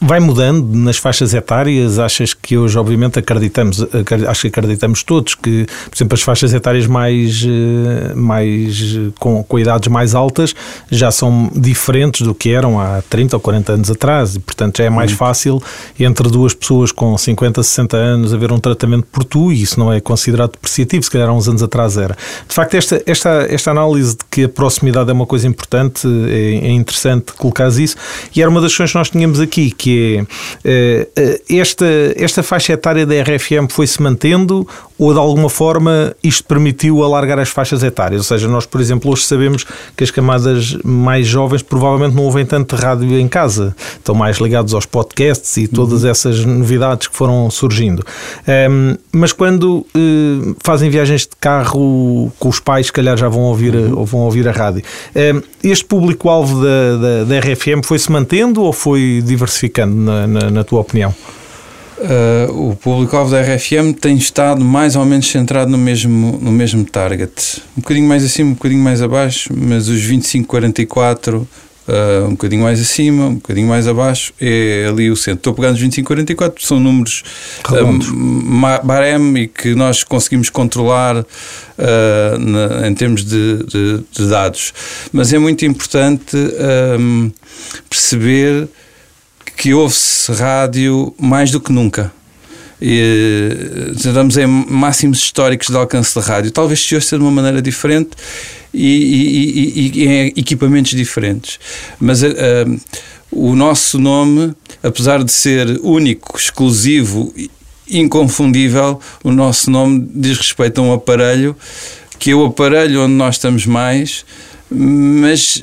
vai 0.00 0.20
mudando 0.20 0.74
nas 0.74 0.98
faixas 0.98 1.32
etárias? 1.32 1.98
Achas 1.98 2.34
que 2.34 2.56
hoje, 2.56 2.78
obviamente, 2.78 3.18
acreditamos, 3.18 3.86
acho 4.28 4.42
que 4.42 4.48
acreditamos 4.48 5.02
todos 5.02 5.34
que, 5.34 5.66
por 5.88 5.96
exemplo, 5.96 6.14
as 6.14 6.22
faixas 6.22 6.52
etárias 6.52 6.86
mais, 6.86 7.44
eh, 7.44 8.14
mais 8.14 8.98
com, 9.18 9.42
com 9.42 9.58
idades 9.58 9.88
mais 9.88 10.14
altas 10.14 10.54
já 10.90 11.10
são 11.10 11.50
diferentes 11.54 12.22
do 12.22 12.34
que 12.34 12.50
eram 12.50 12.78
há 12.78 13.02
30 13.08 13.36
ou 13.36 13.40
40 13.40 13.72
anos 13.72 13.90
atrás 13.90 14.36
e, 14.36 14.40
portanto, 14.40 14.78
já 14.78 14.84
é 14.84 14.90
mais 14.90 15.12
fácil 15.12 15.62
entre 15.98 16.28
duas 16.28 16.52
pessoas 16.52 16.92
com 16.92 17.16
50, 17.16 17.62
60 17.62 17.96
anos 17.96 18.34
haver 18.34 18.52
um 18.52 18.58
tratamento 18.58 19.06
por 19.10 19.24
tu 19.24 19.50
e 19.50 19.62
isso 19.62 19.80
não 19.80 19.92
é 19.92 20.00
considerado 20.00 20.52
depreciativo, 20.52 21.02
se 21.02 21.10
calhar 21.10 21.28
há 21.28 21.32
uns 21.32 21.48
anos 21.48 21.62
atrás 21.62 21.96
era. 21.96 22.16
De 22.46 22.54
facto, 22.54 22.74
esta, 22.74 23.02
esta, 23.06 23.46
esta 23.48 23.70
análise 23.70 24.12
de 24.12 24.24
que 24.30 24.44
a 24.44 24.48
proximidade 24.48 25.08
é 25.10 25.12
uma 25.12 25.26
coisa 25.26 25.46
importante, 25.46 26.06
é, 26.28 26.66
é 26.66 26.70
interessante 26.70 27.32
colocar 27.32 27.68
isso 27.68 27.96
e 28.34 28.40
era 28.40 28.50
uma 28.50 28.60
das 28.60 28.72
questões 28.72 28.90
que 28.90 28.98
nós 28.98 29.10
tínhamos 29.10 29.40
aqui 29.40 29.69
que 29.70 30.24
é 30.64 31.40
esta, 31.48 31.86
esta 32.16 32.42
faixa 32.42 32.72
etária 32.72 33.06
da 33.06 33.14
RFM 33.22 33.70
foi-se 33.70 34.02
mantendo 34.02 34.66
ou 34.98 35.14
de 35.14 35.18
alguma 35.18 35.48
forma 35.48 36.14
isto 36.22 36.44
permitiu 36.44 37.02
alargar 37.02 37.38
as 37.38 37.48
faixas 37.48 37.82
etárias? 37.82 38.20
Ou 38.20 38.24
seja, 38.24 38.46
nós, 38.48 38.66
por 38.66 38.80
exemplo, 38.80 39.10
hoje 39.10 39.22
sabemos 39.22 39.64
que 39.96 40.04
as 40.04 40.10
camadas 40.10 40.76
mais 40.84 41.26
jovens 41.26 41.62
provavelmente 41.62 42.14
não 42.14 42.24
ouvem 42.24 42.44
tanto 42.44 42.76
rádio 42.76 43.18
em 43.18 43.26
casa, 43.26 43.74
estão 43.96 44.14
mais 44.14 44.36
ligados 44.36 44.74
aos 44.74 44.84
podcasts 44.84 45.56
e 45.56 45.66
todas 45.66 46.04
uhum. 46.04 46.10
essas 46.10 46.44
novidades 46.44 47.08
que 47.08 47.16
foram 47.16 47.50
surgindo. 47.50 48.04
Um, 48.70 48.96
mas 49.12 49.32
quando 49.32 49.86
uh, 49.94 50.56
fazem 50.62 50.90
viagens 50.90 51.22
de 51.22 51.36
carro 51.40 52.30
com 52.38 52.48
os 52.48 52.60
pais, 52.60 52.86
se 52.86 52.92
calhar 52.92 53.16
já 53.16 53.28
vão 53.28 53.42
ouvir, 53.42 53.74
uhum. 53.74 54.04
vão 54.04 54.20
ouvir 54.20 54.46
a 54.48 54.52
rádio. 54.52 54.82
Um, 55.16 55.40
este 55.62 55.84
público-alvo 55.84 56.62
da, 56.62 56.96
da, 56.96 57.24
da 57.24 57.38
RFM 57.38 57.84
foi-se 57.84 58.10
mantendo 58.12 58.62
ou 58.62 58.72
foi 58.72 59.22
diversificando, 59.60 59.94
na, 59.94 60.26
na, 60.26 60.50
na 60.50 60.64
tua 60.64 60.80
opinião? 60.80 61.14
uh, 62.00 62.70
o 62.70 62.76
público-alvo 62.76 63.30
da 63.30 63.40
RFM 63.40 63.92
tem 64.00 64.16
estado 64.16 64.64
mais 64.64 64.96
ou 64.96 65.04
menos 65.04 65.28
centrado 65.28 65.70
no 65.70 65.78
mesmo, 65.78 66.38
no 66.40 66.50
mesmo 66.50 66.84
target. 66.84 67.62
Um 67.76 67.80
bocadinho 67.80 68.08
mais 68.08 68.24
acima, 68.24 68.50
um 68.50 68.54
bocadinho 68.54 68.82
mais 68.82 69.02
abaixo, 69.02 69.50
mas 69.54 69.88
os 69.88 70.00
25-44 70.02 71.46
Uh, 71.88 72.26
um 72.26 72.30
bocadinho 72.32 72.62
mais 72.62 72.80
acima, 72.80 73.26
um 73.26 73.34
bocadinho 73.34 73.66
mais 73.66 73.88
abaixo, 73.88 74.32
é 74.40 74.86
ali 74.88 75.10
o 75.10 75.16
centro. 75.16 75.38
Estou 75.38 75.54
pegando 75.54 75.74
os 75.74 75.80
2544, 75.80 76.64
são 76.64 76.78
números 76.78 77.24
uh, 77.68 78.86
barem 78.86 79.36
e 79.38 79.48
que 79.48 79.74
nós 79.74 80.04
conseguimos 80.04 80.50
controlar 80.50 81.16
uh, 81.16 82.38
na, 82.38 82.86
em 82.86 82.94
termos 82.94 83.24
de, 83.24 83.64
de, 83.64 84.04
de, 84.12 84.28
dados. 84.28 84.72
Mas 85.10 85.32
é 85.32 85.38
muito 85.38 85.64
importante 85.64 86.36
um, 87.00 87.32
perceber 87.88 88.68
que 89.60 89.74
ouve-se 89.74 90.32
rádio 90.32 91.14
mais 91.18 91.50
do 91.50 91.60
que 91.60 91.70
nunca. 91.70 92.10
E, 92.80 93.92
estamos 93.94 94.38
em 94.38 94.46
máximos 94.46 95.18
históricos 95.18 95.68
de 95.68 95.76
alcance 95.76 96.18
de 96.18 96.26
rádio. 96.26 96.50
Talvez 96.50 96.80
se 96.80 96.88
seja 96.88 97.18
de 97.18 97.22
uma 97.22 97.30
maneira 97.30 97.60
diferente 97.60 98.08
e, 98.72 98.86
e, 98.86 100.00
e 100.00 100.08
em 100.08 100.26
equipamentos 100.28 100.92
diferentes. 100.92 101.60
Mas 102.00 102.22
uh, 102.22 102.26
o 103.30 103.54
nosso 103.54 103.98
nome, 103.98 104.54
apesar 104.82 105.22
de 105.22 105.30
ser 105.30 105.78
único, 105.82 106.38
exclusivo, 106.38 107.30
inconfundível, 107.86 108.98
o 109.22 109.30
nosso 109.30 109.70
nome 109.70 110.08
diz 110.14 110.38
respeito 110.38 110.80
a 110.80 110.84
um 110.84 110.92
aparelho 110.94 111.54
que 112.20 112.30
é 112.30 112.34
o 112.34 112.44
aparelho 112.44 113.02
onde 113.02 113.14
nós 113.14 113.36
estamos 113.36 113.64
mais 113.64 114.26
mas 114.70 115.60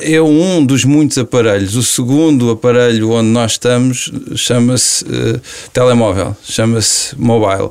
é 0.00 0.20
um 0.20 0.64
dos 0.64 0.84
muitos 0.84 1.16
aparelhos. 1.16 1.74
O 1.74 1.82
segundo 1.82 2.50
aparelho 2.50 3.10
onde 3.12 3.28
nós 3.28 3.52
estamos 3.52 4.12
chama-se 4.36 5.04
uh, 5.04 5.40
telemóvel, 5.72 6.36
chama-se 6.44 7.18
mobile. 7.18 7.70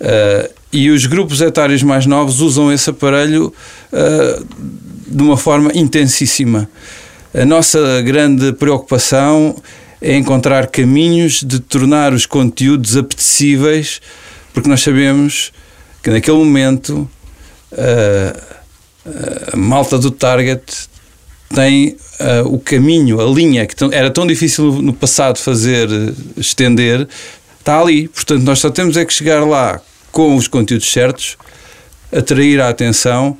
Uh, 0.00 0.50
e 0.72 0.90
os 0.90 1.06
grupos 1.06 1.40
etários 1.40 1.82
mais 1.82 2.06
novos 2.06 2.40
usam 2.40 2.72
esse 2.72 2.90
aparelho 2.90 3.54
uh, 3.92 4.46
de 5.06 5.22
uma 5.22 5.36
forma 5.36 5.70
intensíssima. 5.74 6.68
A 7.32 7.44
nossa 7.44 8.02
grande 8.02 8.52
preocupação 8.52 9.56
é 10.00 10.16
encontrar 10.16 10.66
caminhos 10.66 11.42
de 11.42 11.60
tornar 11.60 12.12
os 12.12 12.26
conteúdos 12.26 12.96
apetecíveis, 12.96 14.00
porque 14.52 14.68
nós 14.68 14.82
sabemos 14.82 15.52
que 16.02 16.10
naquele 16.10 16.36
momento 16.36 17.08
uh, 17.72 18.55
a 19.52 19.56
malta 19.56 19.98
do 19.98 20.10
Target 20.10 20.62
tem 21.54 21.96
uh, 22.20 22.52
o 22.52 22.58
caminho, 22.58 23.20
a 23.20 23.24
linha 23.24 23.66
que 23.66 23.76
era 23.92 24.10
tão 24.10 24.26
difícil 24.26 24.82
no 24.82 24.92
passado 24.92 25.38
fazer 25.38 25.88
estender, 26.36 27.06
está 27.58 27.80
ali. 27.80 28.08
Portanto, 28.08 28.42
nós 28.42 28.58
só 28.58 28.70
temos 28.70 28.96
é 28.96 29.04
que 29.04 29.12
chegar 29.12 29.44
lá 29.44 29.80
com 30.10 30.34
os 30.36 30.48
conteúdos 30.48 30.90
certos, 30.90 31.36
atrair 32.12 32.60
a 32.60 32.68
atenção 32.68 33.36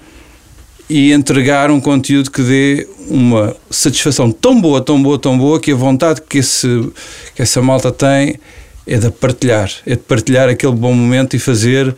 e 0.89 1.13
entregar 1.13 1.71
um 1.71 1.81
conteúdo 1.81 2.31
que 2.31 2.43
dê 2.43 2.89
uma 3.09 3.57
satisfação 3.71 4.31
tão 4.31 4.61
boa, 4.61 4.81
tão 4.81 5.03
boa, 5.03 5.19
tão 5.19 5.37
boa, 5.37 5.59
que 5.59 5.73
a 5.73 5.75
vontade 5.75 6.21
que, 6.29 6.39
esse, 6.39 6.91
que 7.35 7.43
essa 7.43 7.61
malta 7.61 7.91
tem 7.91 8.39
é 8.87 8.97
de 8.97 9.11
partilhar, 9.11 9.71
é 9.85 9.91
de 9.91 10.03
partilhar 10.03 10.49
aquele 10.49 10.75
bom 10.75 10.93
momento 10.93 11.35
e 11.35 11.39
fazer 11.39 11.95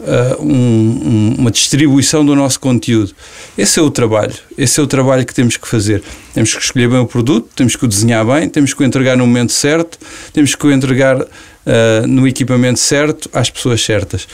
uh, 0.00 0.42
um, 0.42 0.48
um, 0.52 1.34
uma 1.38 1.50
distribuição 1.50 2.24
do 2.24 2.34
nosso 2.34 2.58
conteúdo. 2.60 3.12
Esse 3.56 3.78
é 3.78 3.82
o 3.82 3.90
trabalho, 3.90 4.34
esse 4.56 4.80
é 4.80 4.82
o 4.82 4.86
trabalho 4.86 5.24
que 5.24 5.34
temos 5.34 5.56
que 5.56 5.68
fazer. 5.68 6.02
Temos 6.32 6.54
que 6.54 6.62
escolher 6.62 6.88
bem 6.88 6.98
o 6.98 7.06
produto, 7.06 7.48
temos 7.54 7.76
que 7.76 7.84
o 7.84 7.88
desenhar 7.88 8.24
bem, 8.24 8.48
temos 8.48 8.74
que 8.74 8.82
o 8.82 8.84
entregar 8.84 9.16
no 9.16 9.26
momento 9.26 9.52
certo, 9.52 9.98
temos 10.32 10.54
que 10.54 10.66
o 10.66 10.72
entregar 10.72 11.20
uh, 11.20 11.26
no 12.06 12.26
equipamento 12.26 12.80
certo, 12.80 13.28
às 13.32 13.50
pessoas 13.50 13.82
certas. 13.82 14.26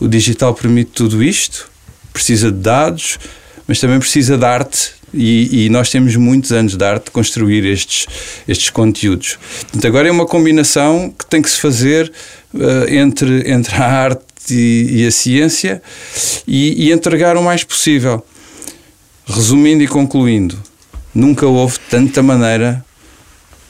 O 0.00 0.08
digital 0.08 0.54
permite 0.54 0.90
tudo 0.92 1.22
isto, 1.22 1.70
precisa 2.12 2.50
de 2.50 2.58
dados, 2.58 3.18
mas 3.66 3.78
também 3.80 3.98
precisa 3.98 4.36
de 4.36 4.44
arte 4.44 4.92
e, 5.14 5.66
e, 5.66 5.68
nós 5.68 5.90
temos 5.90 6.16
muitos 6.16 6.52
anos 6.52 6.74
de 6.74 6.82
arte 6.82 7.06
de 7.06 7.10
construir 7.10 7.66
estes, 7.66 8.06
estes 8.48 8.70
conteúdos. 8.70 9.38
Portanto, 9.60 9.86
agora 9.86 10.08
é 10.08 10.10
uma 10.10 10.24
combinação 10.24 11.14
que 11.16 11.26
tem 11.26 11.42
que 11.42 11.50
se 11.50 11.60
fazer 11.60 12.10
uh, 12.54 12.88
entre, 12.88 13.50
entre 13.50 13.74
a 13.74 13.84
arte 13.84 14.31
e, 14.50 15.02
e 15.02 15.06
a 15.06 15.10
ciência 15.10 15.82
e, 16.46 16.86
e 16.86 16.92
entregar 16.92 17.36
o 17.36 17.42
mais 17.42 17.64
possível. 17.64 18.24
Resumindo 19.24 19.82
e 19.82 19.88
concluindo, 19.88 20.58
nunca 21.14 21.46
houve 21.46 21.78
tanta 21.88 22.22
maneira 22.22 22.84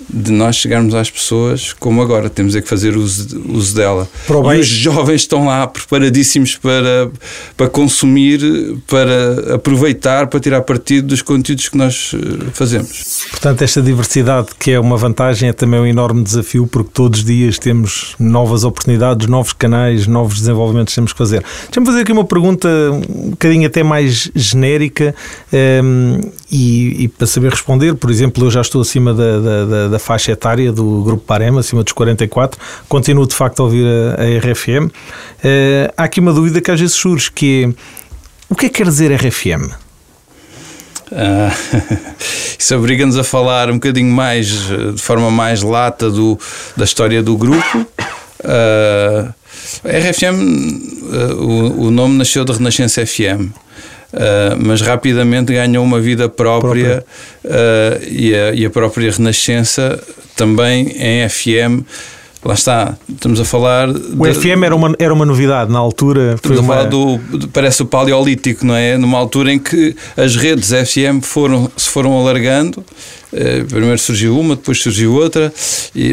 de 0.09 0.33
nós 0.33 0.57
chegarmos 0.57 0.95
às 0.95 1.11
pessoas 1.11 1.73
como 1.73 2.03
agora. 2.03 2.31
Temos 2.31 2.55
é 2.55 2.61
que 2.61 2.69
fazer 2.69 2.97
uso, 2.97 3.43
uso 3.49 3.75
dela. 3.75 4.09
E 4.57 4.61
os 4.61 4.67
jovens 4.67 5.23
estão 5.23 5.47
lá 5.47 5.67
preparadíssimos 5.67 6.57
para, 6.57 7.11
para 7.57 7.69
consumir, 7.69 8.41
para 8.87 9.55
aproveitar, 9.55 10.27
para 10.27 10.41
tirar 10.41 10.63
partido 10.63 11.09
dos 11.09 11.23
conteúdos 11.23 11.69
que 11.69 11.77
nós 11.77 12.13
eh, 12.15 12.47
fazemos. 12.53 13.25
Portanto, 13.31 13.63
esta 13.63 13.83
diversidade 13.83 14.49
que 14.59 14.71
é 14.71 14.81
uma 14.81 14.97
vantagem 14.97 15.49
é 15.49 15.53
também 15.53 15.81
um 15.81 15.87
enorme 15.87 16.23
desafio 16.23 16.67
porque 16.67 16.91
todos 16.93 17.21
os 17.21 17.25
dias 17.25 17.59
temos 17.59 18.15
novas 18.19 18.65
oportunidades, 18.65 19.27
novos 19.27 19.53
canais, 19.53 20.07
novos 20.07 20.41
desenvolvimentos 20.41 20.93
que 20.93 20.97
temos 20.97 21.13
que 21.13 21.19
fazer. 21.19 21.43
Deixa-me 21.65 21.87
fazer 21.87 22.01
aqui 22.01 22.13
uma 22.13 22.25
pergunta 22.25 22.69
um 23.09 23.31
bocadinho 23.31 23.67
até 23.67 23.83
mais 23.83 24.31
genérica 24.35 25.15
um, 25.53 25.57
ehm, 25.57 26.42
e, 26.53 27.05
e, 27.05 27.09
para 27.09 27.27
saber 27.27 27.51
responder, 27.51 27.95
por 27.95 28.11
exemplo, 28.11 28.45
eu 28.45 28.51
já 28.51 28.61
estou 28.61 28.83
acima 28.83 29.15
da, 29.15 29.41
da, 29.41 29.89
da 29.89 29.99
faixa 29.99 30.33
etária 30.33 30.71
do 30.71 31.03
grupo 31.03 31.25
Parema, 31.25 31.61
acima 31.61 31.83
dos 31.83 31.95
44, 31.95 32.61
continuo 32.87 33.27
de 33.27 33.35
facto 33.35 33.61
a 33.61 33.65
ouvir 33.65 33.87
a, 33.87 34.23
a 34.23 34.39
RFM. 34.39 34.85
Uh, 34.85 34.91
eh, 35.43 35.95
há 35.97 36.05
aqui 36.05 36.21
uma 36.21 36.31
dúvida 36.31 36.61
que 36.61 36.71
às 36.71 36.79
vezes 36.79 36.95
surge, 36.95 37.33
que 37.33 37.65
é, 37.65 37.69
o 38.51 38.55
que 38.55 38.67
é 38.67 38.69
que 38.69 38.75
quer 38.75 38.87
dizer 38.87 39.11
RFM? 39.13 39.73
Ah, 41.11 41.51
isso 42.59 42.77
obriga-nos 42.77 43.17
a 43.17 43.25
falar 43.25 43.71
um 43.71 43.75
bocadinho 43.75 44.13
mais, 44.13 44.49
de 44.49 45.01
forma 45.01 45.31
mais 45.31 45.63
lata 45.63 46.11
do, 46.11 46.39
da 46.77 46.85
história 46.85 47.23
do 47.23 47.35
grupo. 47.35 47.79
Uh, 48.41 49.33
a 49.85 50.11
RFM, 50.11 50.35
uh, 50.35 51.35
o, 51.35 51.87
o 51.87 51.91
nome 51.91 52.19
nasceu 52.19 52.45
da 52.45 52.53
Renascença 52.53 53.07
FM. 53.07 53.53
Uh, 54.13 54.57
mas 54.59 54.83
rapidamente 54.83 55.55
ganhou 55.55 55.83
uma 55.83 55.99
vida 55.99 56.29
própria, 56.29 57.03
própria. 57.43 58.05
Uh, 58.05 58.09
e, 58.11 58.35
a, 58.35 58.53
e, 58.53 58.67
a, 58.67 58.71
própria 58.71 59.11
Renascença 59.11 60.03
também 60.37 60.95
em 60.99 61.27
FM. 61.27 61.83
Lá 62.45 62.55
está, 62.55 62.97
estamos 63.09 63.41
a 63.41 63.45
falar. 63.45 63.89
O 63.89 63.93
de, 63.95 64.35
FM 64.35 64.65
era 64.65 64.77
uma, 64.77 64.95
era 64.99 65.15
uma 65.15 65.25
novidade 65.25 65.73
na 65.73 65.79
altura. 65.79 66.35
Estamos 66.35 66.59
a 66.59 66.63
falar 66.63 66.85
do. 66.85 67.19
Parece 67.53 67.83
o 67.83 67.87
paleolítico, 67.87 68.67
não 68.67 68.75
é? 68.75 68.99
Numa 68.99 69.17
altura 69.17 69.53
em 69.53 69.59
que 69.59 69.97
as 70.17 70.37
redes 70.37 70.71
FM 70.71 71.23
foram, 71.23 71.71
se 71.77 71.89
foram 71.89 72.19
alargando. 72.19 72.85
Uh, 73.33 73.65
primeiro 73.67 73.99
surgiu 73.99 74.39
uma, 74.39 74.57
depois 74.57 74.83
surgiu 74.83 75.15
outra, 75.15 75.51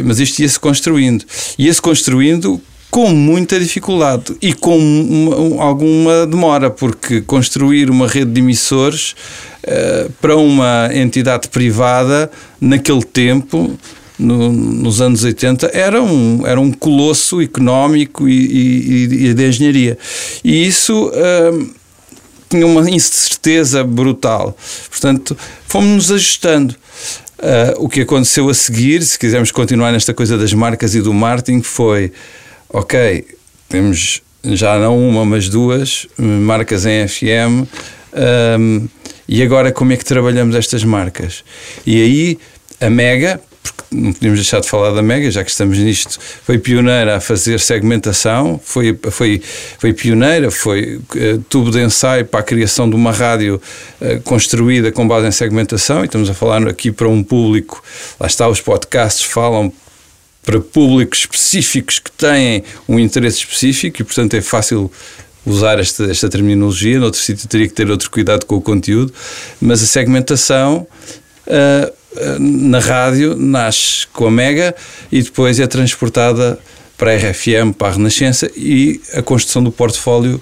mas 0.06 0.20
isto 0.20 0.40
ia-se 0.40 0.60
construindo. 0.60 1.26
Ia-se 1.58 1.82
construindo 1.82 2.62
com 2.90 3.10
muita 3.10 3.60
dificuldade 3.60 4.36
e 4.42 4.54
com 4.54 4.78
uma, 4.78 5.64
alguma 5.64 6.26
demora, 6.26 6.70
porque 6.70 7.22
construir 7.22 7.90
uma 7.90 8.08
rede 8.08 8.32
de 8.32 8.42
emissores 8.42 9.16
uh, 9.64 10.12
para 10.22 10.36
uma 10.36 10.90
entidade 10.94 11.48
privada 11.50 12.30
naquele 12.60 13.04
tempo. 13.04 13.78
No, 14.18 14.52
nos 14.52 15.00
anos 15.00 15.24
80 15.24 15.72
era 15.74 16.04
um, 16.04 16.46
era 16.46 16.60
um 16.60 16.74
colosso 16.74 17.42
económico 17.42 18.28
e, 18.28 18.34
e, 18.34 19.28
e 19.28 19.34
de 19.34 19.48
engenharia. 19.48 19.98
E 20.44 20.68
isso 20.68 21.08
uh, 21.08 21.70
tinha 22.50 22.66
uma 22.66 22.90
incerteza 22.90 23.82
brutal. 23.82 24.58
Portanto, 24.90 25.38
fomos-nos 25.68 26.12
ajustando. 26.12 26.76
Uh, 27.40 27.86
o 27.86 27.88
que 27.88 28.02
aconteceu 28.02 28.50
a 28.50 28.54
seguir, 28.54 29.02
se 29.04 29.18
quisermos 29.18 29.50
continuar 29.50 29.94
nesta 29.94 30.14
coisa 30.14 30.38
das 30.38 30.54
marcas 30.54 30.94
e 30.96 31.02
do 31.02 31.14
marketing, 31.14 31.62
foi 31.62 32.12
ok, 32.70 33.26
temos 33.68 34.22
já 34.44 34.78
não 34.80 34.98
uma, 34.98 35.26
mas 35.26 35.50
duas 35.50 36.08
marcas 36.18 36.86
em 36.86 37.08
FM. 37.08 37.68
Um, 38.60 38.88
e 39.28 39.44
agora 39.44 39.72
como 39.72 39.94
é 39.94 39.98
que 39.98 40.06
trabalhamos 40.06 40.56
estas 40.56 40.84
marcas? 40.84 41.44
E 41.86 42.02
aí 42.02 42.40
a 42.82 42.90
Mega, 42.90 43.40
porque 43.62 43.84
não 43.92 44.14
podemos 44.14 44.40
deixar 44.40 44.62
de 44.62 44.70
falar 44.70 44.92
da 44.92 45.02
Mega, 45.02 45.30
já 45.30 45.44
que 45.44 45.52
estamos 45.52 45.78
nisto, 45.78 46.18
foi 46.44 46.58
pioneira 46.58 47.18
a 47.18 47.20
fazer 47.20 47.60
segmentação, 47.60 48.60
foi, 48.64 48.98
foi, 49.12 49.42
foi 49.78 49.94
pioneira, 49.94 50.50
foi 50.50 50.96
uh, 50.98 51.38
tubo 51.50 51.70
de 51.70 51.80
ensaio 51.84 52.26
para 52.26 52.40
a 52.40 52.44
criação 52.44 52.90
de 52.90 52.96
uma 52.96 53.12
rádio 53.12 53.62
uh, 54.02 54.22
construída 54.22 54.92
com 54.92 55.08
base 55.08 55.28
em 55.28 55.32
segmentação, 55.32 56.02
e 56.02 56.06
estamos 56.06 56.30
a 56.30 56.34
falar 56.34 56.68
aqui 56.68 56.92
para 56.92 57.08
um 57.08 57.22
público, 57.22 57.84
lá 58.20 58.28
está, 58.28 58.48
os 58.48 58.62
podcasts 58.62 59.24
falam 59.24 59.72
para 60.50 60.60
públicos 60.60 61.20
específicos 61.20 62.00
que 62.00 62.12
têm 62.12 62.64
um 62.88 62.98
interesse 62.98 63.38
específico 63.38 64.02
e, 64.02 64.04
portanto, 64.04 64.34
é 64.34 64.42
fácil 64.42 64.92
usar 65.46 65.80
esta, 65.80 66.06
esta 66.06 66.28
terminologia. 66.28 67.00
Noutro 67.00 67.20
sítio 67.20 67.48
teria 67.48 67.68
que 67.68 67.74
ter 67.76 67.88
outro 67.92 68.10
cuidado 68.10 68.48
com 68.48 68.56
o 68.56 68.62
conteúdo, 68.62 69.14
mas 69.62 69.84
a 69.84 69.86
segmentação 69.86 70.88
uh, 71.46 72.40
na 72.40 72.80
rádio 72.80 73.36
nasce 73.36 74.08
com 74.08 74.26
a 74.26 74.32
Mega 74.32 74.76
e 75.12 75.22
depois 75.22 75.60
é 75.60 75.68
transportada 75.68 76.58
para 76.98 77.12
a 77.12 77.16
RFM, 77.16 77.72
para 77.78 77.90
a 77.90 77.92
Renascença 77.92 78.50
e 78.58 79.00
a 79.14 79.22
construção 79.22 79.64
do 79.64 79.72
portfólio 79.72 80.42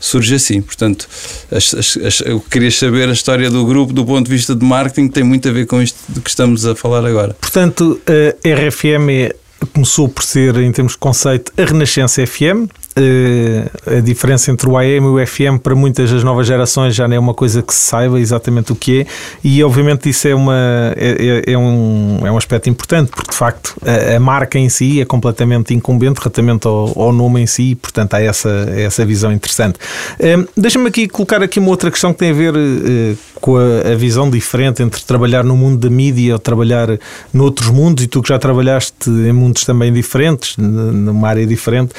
surge 0.00 0.34
assim. 0.34 0.60
Portanto, 0.60 1.08
as, 1.50 1.74
as, 1.74 1.96
as, 1.96 2.20
eu 2.20 2.40
queria 2.40 2.70
saber 2.70 3.08
a 3.08 3.12
história 3.12 3.50
do 3.50 3.64
grupo 3.66 3.92
do 3.92 4.04
ponto 4.04 4.26
de 4.26 4.30
vista 4.30 4.54
de 4.54 4.64
marketing, 4.64 5.08
tem 5.08 5.24
muito 5.24 5.48
a 5.48 5.52
ver 5.52 5.66
com 5.66 5.82
isto 5.82 5.98
de 6.08 6.20
que 6.20 6.30
estamos 6.30 6.64
a 6.66 6.74
falar 6.74 7.04
agora. 7.04 7.34
Portanto, 7.40 8.00
a 8.06 8.48
RFM 8.48 9.10
é, 9.10 9.36
começou 9.66 10.08
por 10.08 10.22
ser, 10.22 10.56
em 10.56 10.72
termos 10.72 10.92
de 10.92 10.98
conceito, 10.98 11.52
a 11.56 11.64
Renascença 11.64 12.24
FM, 12.26 12.70
a 12.96 14.00
diferença 14.00 14.50
entre 14.50 14.68
o 14.68 14.76
AM 14.76 15.06
e 15.06 15.22
o 15.22 15.26
FM 15.26 15.58
para 15.62 15.74
muitas 15.74 16.10
das 16.10 16.24
novas 16.24 16.46
gerações 16.46 16.94
já 16.94 17.06
não 17.06 17.16
é 17.16 17.18
uma 17.18 17.34
coisa 17.34 17.62
que 17.62 17.72
se 17.72 17.80
saiba 17.80 18.18
exatamente 18.18 18.72
o 18.72 18.76
que 18.76 19.00
é 19.00 19.06
e 19.42 19.62
obviamente 19.62 20.08
isso 20.08 20.26
é, 20.26 20.34
uma, 20.34 20.92
é, 20.96 21.42
é, 21.46 21.52
é 21.52 21.58
um, 21.58 22.20
é 22.24 22.30
um 22.30 22.36
aspecto 22.36 22.68
importante 22.68 23.10
porque 23.10 23.30
de 23.30 23.36
facto 23.36 23.76
a, 23.84 24.16
a 24.16 24.20
marca 24.20 24.58
em 24.58 24.68
si 24.68 25.00
é 25.00 25.04
completamente 25.04 25.74
incumbente 25.74 26.18
relativamente 26.20 26.66
ao, 26.66 27.00
ao, 27.00 27.12
nome 27.12 27.40
em 27.42 27.46
si 27.46 27.70
e 27.70 27.74
portanto 27.74 28.14
há 28.14 28.20
essa, 28.20 28.48
essa 28.76 29.04
visão 29.04 29.32
interessante. 29.32 29.78
Uh, 30.18 30.48
Deixa-me 30.56 30.88
aqui 30.88 31.08
colocar 31.08 31.42
aqui 31.42 31.58
uma 31.58 31.68
outra 31.68 31.90
questão 31.90 32.12
que 32.12 32.18
tem 32.18 32.30
a 32.30 32.34
ver 32.34 32.54
uh, 32.54 33.16
com 33.40 33.56
a, 33.56 33.92
a, 33.92 33.94
visão 33.94 34.28
diferente 34.28 34.82
entre 34.82 35.02
trabalhar 35.02 35.44
no 35.44 35.56
mundo 35.56 35.78
da 35.78 35.90
mídia 35.90 36.32
ou 36.32 36.38
trabalhar 36.38 36.88
noutros 37.32 37.68
mundos 37.70 38.04
e 38.04 38.06
tu 38.06 38.22
que 38.22 38.28
já 38.28 38.38
trabalhaste 38.38 39.08
em 39.08 39.32
mundos 39.32 39.64
também 39.64 39.92
diferentes, 39.92 40.56
numa 40.56 41.28
área 41.28 41.46
diferente. 41.46 41.92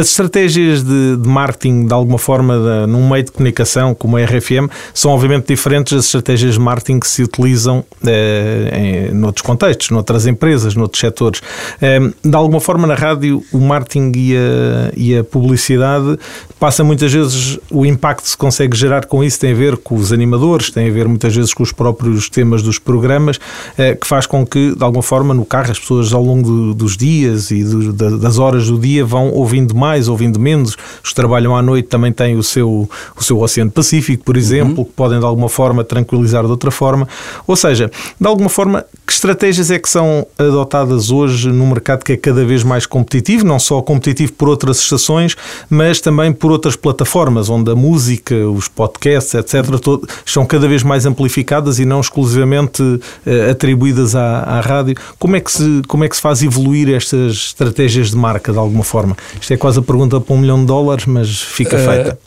As 0.00 0.06
estratégias 0.06 0.82
de, 0.82 1.18
de 1.18 1.28
marketing, 1.28 1.84
de 1.84 1.92
alguma 1.92 2.16
forma, 2.16 2.56
de, 2.56 2.90
num 2.90 3.06
meio 3.06 3.22
de 3.22 3.30
comunicação 3.30 3.94
como 3.94 4.16
a 4.16 4.24
RFM, 4.24 4.70
são 4.94 5.10
obviamente 5.10 5.48
diferentes 5.48 5.92
das 5.92 6.06
estratégias 6.06 6.54
de 6.54 6.60
marketing 6.60 6.98
que 6.98 7.06
se 7.06 7.22
utilizam 7.22 7.84
eh, 8.06 9.10
em 9.10 9.14
noutros 9.14 9.42
contextos, 9.42 9.90
noutras 9.90 10.26
empresas, 10.26 10.74
noutros 10.74 11.00
setores. 11.00 11.42
Eh, 11.82 12.00
de 12.24 12.34
alguma 12.34 12.60
forma, 12.60 12.86
na 12.86 12.94
rádio, 12.94 13.44
o 13.52 13.58
marketing 13.58 14.10
e 14.16 14.36
a, 14.38 14.92
e 14.96 15.18
a 15.18 15.22
publicidade 15.22 16.18
passa 16.58 16.82
muitas 16.82 17.12
vezes 17.12 17.58
o 17.70 17.84
impacto 17.84 18.22
que 18.22 18.30
se 18.30 18.36
consegue 18.38 18.74
gerar 18.74 19.04
com 19.04 19.22
isso 19.22 19.38
tem 19.38 19.52
a 19.52 19.54
ver 19.54 19.76
com 19.76 19.96
os 19.96 20.14
animadores, 20.14 20.70
tem 20.70 20.88
a 20.88 20.92
ver 20.92 21.06
muitas 21.08 21.36
vezes 21.36 21.52
com 21.52 21.62
os 21.62 21.72
próprios 21.72 22.30
temas 22.30 22.62
dos 22.62 22.78
programas, 22.78 23.38
eh, 23.76 23.94
que 23.94 24.06
faz 24.06 24.24
com 24.24 24.46
que, 24.46 24.74
de 24.74 24.82
alguma 24.82 25.02
forma, 25.02 25.34
no 25.34 25.44
carro, 25.44 25.70
as 25.70 25.78
pessoas 25.78 26.14
ao 26.14 26.22
longo 26.22 26.48
do, 26.48 26.74
dos 26.74 26.96
dias 26.96 27.50
e 27.50 27.62
do, 27.62 27.92
das 27.92 28.38
horas 28.38 28.68
do 28.68 28.78
dia 28.78 29.04
vão 29.04 29.30
ouvindo 29.30 29.74
mais 29.74 29.89
mais, 29.90 30.08
ouvindo 30.08 30.38
menos. 30.38 30.76
Os 31.02 31.10
que 31.10 31.14
trabalham 31.14 31.56
à 31.56 31.62
noite 31.62 31.88
também 31.88 32.12
têm 32.12 32.36
o 32.36 32.42
seu, 32.42 32.88
o 33.16 33.24
seu 33.24 33.40
Oceano 33.40 33.70
Pacífico, 33.70 34.24
por 34.24 34.36
exemplo, 34.36 34.78
uhum. 34.78 34.84
que 34.84 34.92
podem 34.92 35.18
de 35.18 35.24
alguma 35.24 35.48
forma 35.48 35.82
tranquilizar 35.82 36.44
de 36.44 36.50
outra 36.50 36.70
forma. 36.70 37.08
Ou 37.46 37.56
seja, 37.56 37.90
de 38.20 38.26
alguma 38.26 38.48
forma, 38.48 38.84
que 39.04 39.12
estratégias 39.12 39.70
é 39.70 39.78
que 39.78 39.88
são 39.88 40.26
adotadas 40.38 41.10
hoje 41.10 41.48
num 41.48 41.68
mercado 41.68 42.04
que 42.04 42.12
é 42.12 42.16
cada 42.16 42.44
vez 42.44 42.62
mais 42.62 42.86
competitivo, 42.86 43.44
não 43.44 43.58
só 43.58 43.82
competitivo 43.82 44.32
por 44.34 44.48
outras 44.48 44.78
estações, 44.78 45.36
mas 45.68 46.00
também 46.00 46.32
por 46.32 46.52
outras 46.52 46.76
plataformas, 46.76 47.48
onde 47.48 47.70
a 47.70 47.74
música, 47.74 48.34
os 48.48 48.68
podcasts, 48.68 49.34
etc., 49.34 49.78
todo, 49.80 50.08
são 50.24 50.46
cada 50.46 50.68
vez 50.68 50.84
mais 50.84 51.04
amplificadas 51.04 51.80
e 51.80 51.84
não 51.84 52.00
exclusivamente 52.00 52.82
uh, 52.82 53.50
atribuídas 53.50 54.14
à, 54.14 54.42
à 54.42 54.60
rádio. 54.60 54.94
Como 55.18 55.34
é, 55.34 55.40
que 55.40 55.50
se, 55.50 55.82
como 55.88 56.04
é 56.04 56.08
que 56.08 56.14
se 56.14 56.22
faz 56.22 56.42
evoluir 56.42 56.94
estas 56.94 57.32
estratégias 57.32 58.10
de 58.10 58.16
marca, 58.16 58.52
de 58.52 58.58
alguma 58.58 58.84
forma? 58.84 59.16
Isto 59.40 59.54
é 59.54 59.56
quase 59.56 59.79
a 59.80 59.82
pergunta 59.82 60.20
para 60.20 60.34
um 60.34 60.38
milhão 60.38 60.60
de 60.60 60.66
dólares, 60.66 61.06
mas 61.06 61.40
fica 61.40 61.76
uh, 61.76 61.78
feita. 61.78 62.18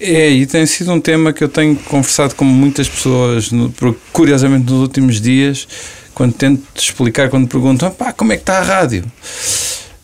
É, 0.00 0.28
e 0.28 0.46
tem 0.46 0.66
sido 0.66 0.92
um 0.92 1.00
tema 1.00 1.32
que 1.32 1.42
eu 1.42 1.48
tenho 1.48 1.76
conversado 1.76 2.34
com 2.34 2.44
muitas 2.44 2.88
pessoas, 2.88 3.50
no, 3.50 3.72
curiosamente 4.12 4.70
nos 4.70 4.80
últimos 4.80 5.20
dias, 5.20 5.66
quando 6.14 6.34
tento 6.34 6.62
explicar, 6.76 7.28
quando 7.30 7.48
perguntam 7.48 7.90
pá, 7.90 8.12
como 8.12 8.32
é 8.32 8.36
que 8.36 8.42
está 8.42 8.58
a 8.58 8.62
rádio? 8.62 9.04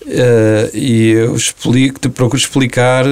Uh, 0.03 0.77
e 0.77 1.11
eu 1.11 1.37
explico, 1.37 2.01
te 2.01 2.09
procuro 2.09 2.41
explicar 2.41 3.05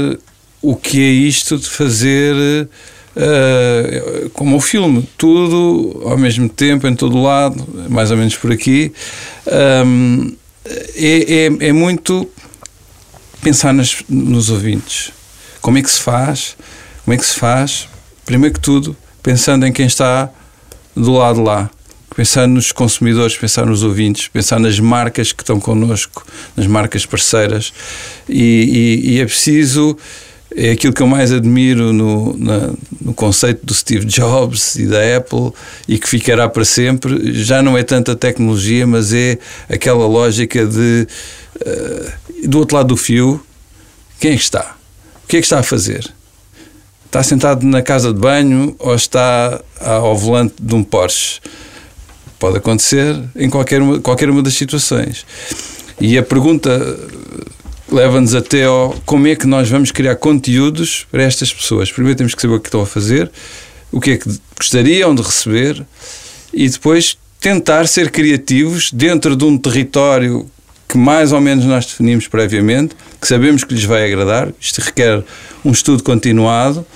o 0.62 0.74
que 0.74 1.00
é 1.00 1.10
isto 1.10 1.58
de 1.58 1.68
fazer 1.68 2.68
uh, 3.16 4.30
como 4.30 4.56
o 4.56 4.60
filme, 4.60 5.08
tudo 5.16 6.02
ao 6.04 6.16
mesmo 6.16 6.48
tempo, 6.48 6.86
em 6.86 6.94
todo 6.94 7.20
lado, 7.20 7.66
mais 7.88 8.10
ou 8.10 8.16
menos 8.16 8.36
por 8.36 8.50
aqui. 8.50 8.92
Um, 9.86 10.32
é, 10.96 11.46
é, 11.46 11.68
é 11.68 11.72
muito 11.72 12.28
pensar 13.42 13.72
nas, 13.72 14.02
nos 14.08 14.50
ouvintes. 14.50 15.12
Como 15.60 15.78
é 15.78 15.82
que 15.82 15.90
se 15.90 16.00
faz? 16.00 16.56
Como 17.04 17.14
é 17.14 17.16
que 17.18 17.26
se 17.26 17.34
faz? 17.34 17.88
Primeiro 18.24 18.54
que 18.54 18.60
tudo, 18.60 18.96
pensando 19.22 19.66
em 19.66 19.72
quem 19.72 19.86
está 19.86 20.30
do 20.94 21.12
lado 21.12 21.42
lá. 21.42 21.70
Pensar 22.14 22.48
nos 22.48 22.72
consumidores, 22.72 23.36
pensar 23.36 23.64
nos 23.64 23.82
ouvintes, 23.84 24.28
pensar 24.28 24.58
nas 24.58 24.80
marcas 24.80 25.30
que 25.32 25.42
estão 25.42 25.60
connosco, 25.60 26.26
nas 26.56 26.66
marcas 26.66 27.06
parceiras. 27.06 27.72
E, 28.28 29.00
e, 29.04 29.10
e 29.12 29.20
é 29.20 29.24
preciso 29.24 29.96
é 30.56 30.70
aquilo 30.70 30.92
que 30.92 31.02
eu 31.02 31.06
mais 31.06 31.30
admiro 31.30 31.92
no, 31.92 32.36
na, 32.36 32.70
no 33.00 33.12
conceito 33.12 33.64
do 33.64 33.74
Steve 33.74 34.06
Jobs 34.06 34.76
e 34.76 34.86
da 34.86 35.16
Apple 35.16 35.52
e 35.86 35.98
que 35.98 36.08
ficará 36.08 36.48
para 36.48 36.64
sempre. 36.64 37.32
Já 37.44 37.62
não 37.62 37.76
é 37.76 37.82
tanta 37.82 38.16
tecnologia, 38.16 38.86
mas 38.86 39.12
é 39.12 39.38
aquela 39.68 40.06
lógica 40.06 40.66
de 40.66 41.06
uh, 41.60 42.12
do 42.46 42.58
outro 42.58 42.76
lado 42.76 42.88
do 42.88 42.96
fio, 42.96 43.40
quem 44.20 44.32
é 44.32 44.36
que 44.36 44.42
está? 44.42 44.76
O 45.24 45.28
que 45.28 45.36
é 45.36 45.40
que 45.40 45.46
está 45.46 45.58
a 45.58 45.62
fazer? 45.62 46.12
Está 47.06 47.22
sentado 47.22 47.64
na 47.64 47.82
casa 47.82 48.12
de 48.12 48.18
banho 48.18 48.76
ou 48.78 48.94
está 48.94 49.60
ao 49.80 50.16
volante 50.16 50.54
de 50.60 50.74
um 50.74 50.84
Porsche? 50.84 51.40
Pode 52.38 52.58
acontecer 52.58 53.18
em 53.34 53.48
qualquer 53.48 53.80
uma, 53.80 54.00
qualquer 54.00 54.28
uma 54.28 54.42
das 54.42 54.54
situações. 54.54 55.24
E 56.00 56.18
a 56.18 56.22
pergunta 56.22 56.70
leva-nos 57.90 58.34
até 58.34 58.64
ao 58.64 58.94
como 59.06 59.26
é 59.26 59.34
que 59.34 59.46
nós 59.46 59.68
vamos 59.68 59.90
criar 59.90 60.16
conteúdos 60.16 61.06
para 61.10 61.22
estas 61.22 61.52
pessoas. 61.52 61.90
Primeiro 61.90 62.16
temos 62.16 62.34
que 62.34 62.42
saber 62.42 62.54
o 62.54 62.60
que 62.60 62.68
estão 62.68 62.82
a 62.82 62.86
fazer, 62.86 63.30
o 63.90 64.00
que 64.00 64.10
é 64.12 64.16
que 64.16 64.30
gostariam 64.56 65.14
de 65.14 65.22
receber 65.22 65.84
e 66.52 66.68
depois 66.68 67.16
tentar 67.40 67.86
ser 67.86 68.10
criativos 68.10 68.92
dentro 68.92 69.34
de 69.34 69.44
um 69.44 69.56
território 69.56 70.48
que 70.88 70.96
mais 70.96 71.32
ou 71.32 71.40
menos 71.40 71.64
nós 71.64 71.86
definimos 71.86 72.26
previamente, 72.28 72.96
que 73.20 73.28
sabemos 73.28 73.64
que 73.64 73.74
lhes 73.74 73.84
vai 73.84 74.06
agradar. 74.06 74.48
Isto 74.60 74.80
requer 74.80 75.22
um 75.64 75.70
estudo 75.70 76.02
continuado 76.02 76.86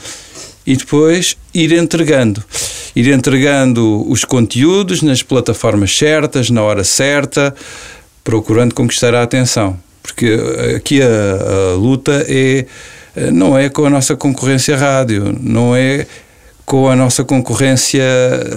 e 0.67 0.77
depois 0.77 1.37
ir 1.53 1.73
entregando. 1.73 2.43
Ir 2.97 3.09
entregando 3.09 4.11
os 4.11 4.25
conteúdos 4.25 5.03
nas 5.03 5.23
plataformas 5.23 5.97
certas, 5.97 6.51
na 6.51 6.63
hora 6.63 6.85
certa, 6.85 7.55
procurando 8.25 8.75
conquistar 8.75 9.15
a 9.15 9.23
atenção 9.23 9.79
porque 10.03 10.37
aqui 10.77 11.01
a, 11.01 11.07
a, 11.07 11.77
luta 11.77 12.27
é 12.29 12.67
não 13.31 13.57
é 13.57 13.69
com 13.69 13.85
a 13.85 13.91
nossa 13.91 14.17
concorrência 14.17 14.77
rádio, 14.77 15.39
não 15.41 15.77
é 15.77 16.07
com 16.65 16.89
a 16.89 16.97
nossa 16.97 17.23
concorrência 17.23 18.03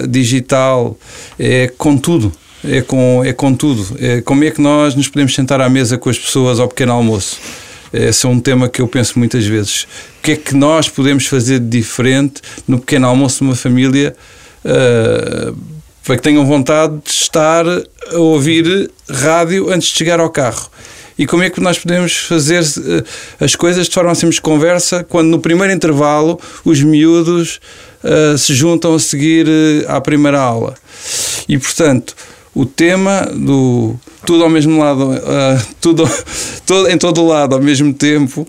digital, 0.08 0.98
é 1.38 1.70
com 1.76 1.96
tudo. 1.96 2.32
É 2.64 2.80
com, 2.80 3.22
é 3.24 3.32
com 3.32 3.54
tudo. 3.54 3.96
É 4.00 4.20
como 4.20 4.44
é 4.44 4.50
que 4.50 4.60
nós 4.60 4.94
nos 4.94 5.08
podemos 5.08 5.34
sentar 5.34 5.60
à 5.60 5.68
mesa 5.68 5.98
com 5.98 6.08
as 6.08 6.18
pessoas 6.18 6.58
ao 6.58 6.68
pequeno 6.68 6.92
almoço? 6.92 7.38
Esse 7.92 8.26
é 8.26 8.28
um 8.28 8.40
tema 8.40 8.68
que 8.68 8.80
eu 8.80 8.88
penso 8.88 9.18
muitas 9.18 9.46
vezes. 9.46 9.86
O 10.18 10.22
que 10.22 10.32
é 10.32 10.36
que 10.36 10.54
nós 10.54 10.88
podemos 10.88 11.26
fazer 11.26 11.60
de 11.60 11.78
diferente 11.78 12.42
no 12.66 12.78
pequeno 12.78 13.06
almoço 13.06 13.38
de 13.38 13.44
uma 13.44 13.56
família 13.56 14.14
uh, 14.64 15.56
para 16.04 16.16
que 16.16 16.22
tenham 16.22 16.44
vontade 16.44 16.98
de 17.04 17.10
estar 17.10 17.64
a 17.66 18.18
ouvir 18.18 18.90
rádio 19.08 19.72
antes 19.72 19.88
de 19.88 19.98
chegar 19.98 20.20
ao 20.20 20.30
carro? 20.30 20.70
e 21.18 21.26
como 21.26 21.42
é 21.42 21.50
que 21.50 21.60
nós 21.60 21.78
podemos 21.78 22.16
fazer 22.16 22.62
uh, 22.62 23.04
as 23.40 23.56
coisas 23.56 23.88
de 23.88 23.94
forma 23.94 24.10
a 24.10 24.14
sermos 24.14 24.38
conversa 24.38 25.04
quando 25.04 25.28
no 25.28 25.38
primeiro 25.38 25.72
intervalo 25.72 26.38
os 26.64 26.82
miúdos 26.82 27.60
uh, 28.04 28.36
se 28.36 28.54
juntam 28.54 28.94
a 28.94 28.98
seguir 28.98 29.46
uh, 29.46 29.90
à 29.90 30.00
primeira 30.00 30.38
aula. 30.38 30.74
E 31.48 31.58
portanto, 31.58 32.14
o 32.56 32.64
tema 32.64 33.30
do 33.34 33.94
tudo 34.24 34.42
ao 34.42 34.50
mesmo 34.50 34.80
lado, 34.80 35.10
tudo, 35.80 36.10
todo, 36.66 36.88
em 36.88 36.96
todo 36.96 37.24
lado 37.24 37.54
ao 37.54 37.60
mesmo 37.60 37.92
tempo. 37.92 38.46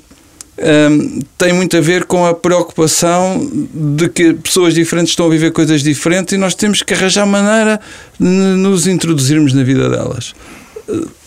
Um, 0.60 1.20
tem 1.38 1.54
muito 1.54 1.78
a 1.78 1.82
ver 1.82 2.06
com 2.06 2.26
a 2.26 2.34
preocupação 2.34 3.48
de 3.72 4.10
que 4.10 4.34
pessoas 4.34 4.74
diferentes 4.74 5.12
estão 5.12 5.28
a 5.28 5.30
viver 5.30 5.52
coisas 5.52 5.84
diferentes 5.84 6.34
e 6.34 6.38
nós 6.38 6.56
temos 6.56 6.82
que 6.82 6.96
arranjar 6.96 7.28
maneira 7.28 7.80
de 8.20 8.26
nos 8.26 8.88
introduzirmos 8.88 9.54
na 9.54 9.62
vida 9.62 9.88
delas 9.88 10.34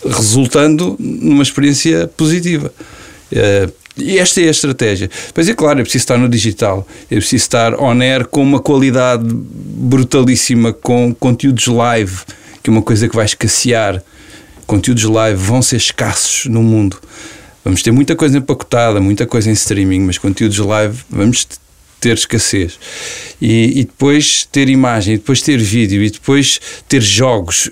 resultando 0.05 0.95
numa 0.99 1.43
experiência 1.43 2.07
positiva. 2.17 2.73
Eh, 3.31 3.69
e 3.97 4.17
esta 4.17 4.41
é 4.41 4.47
a 4.47 4.51
estratégia. 4.51 5.09
Pois 5.33 5.47
é 5.47 5.53
claro, 5.53 5.79
é 5.79 5.83
preciso 5.83 6.03
estar 6.03 6.17
no 6.17 6.27
digital, 6.27 6.87
é 7.09 7.15
preciso 7.15 7.35
estar 7.35 7.75
on 7.75 7.99
air 8.01 8.25
com 8.25 8.41
uma 8.41 8.59
qualidade 8.59 9.25
brutalíssima, 9.27 10.73
com 10.73 11.13
conteúdos 11.13 11.67
live, 11.67 12.17
que 12.61 12.69
uma 12.69 12.81
coisa 12.81 13.07
que 13.07 13.15
vai 13.15 13.25
escassear. 13.25 14.01
Conteúdos 14.65 15.03
live 15.03 15.41
vão 15.41 15.61
ser 15.61 15.77
escassos 15.77 16.45
no 16.45 16.61
mundo. 16.61 16.97
Vamos 17.63 17.83
ter 17.83 17.91
muita 17.91 18.15
coisa 18.15 18.37
empacotada, 18.37 18.99
muita 18.99 19.25
coisa 19.25 19.49
em 19.49 19.53
streaming, 19.53 20.01
mas 20.01 20.17
conteúdos 20.17 20.57
live 20.57 20.97
vamos 21.09 21.47
ter 21.99 22.15
escassez. 22.15 22.79
E, 23.39 23.79
e, 23.81 23.83
depois 23.85 24.47
ter 24.51 24.67
imagem, 24.67 25.13
e 25.13 25.17
depois 25.17 25.41
ter 25.41 25.57
vídeo, 25.57 26.01
e 26.01 26.09
depois 26.09 26.59
ter 26.89 27.01
jogos. 27.01 27.69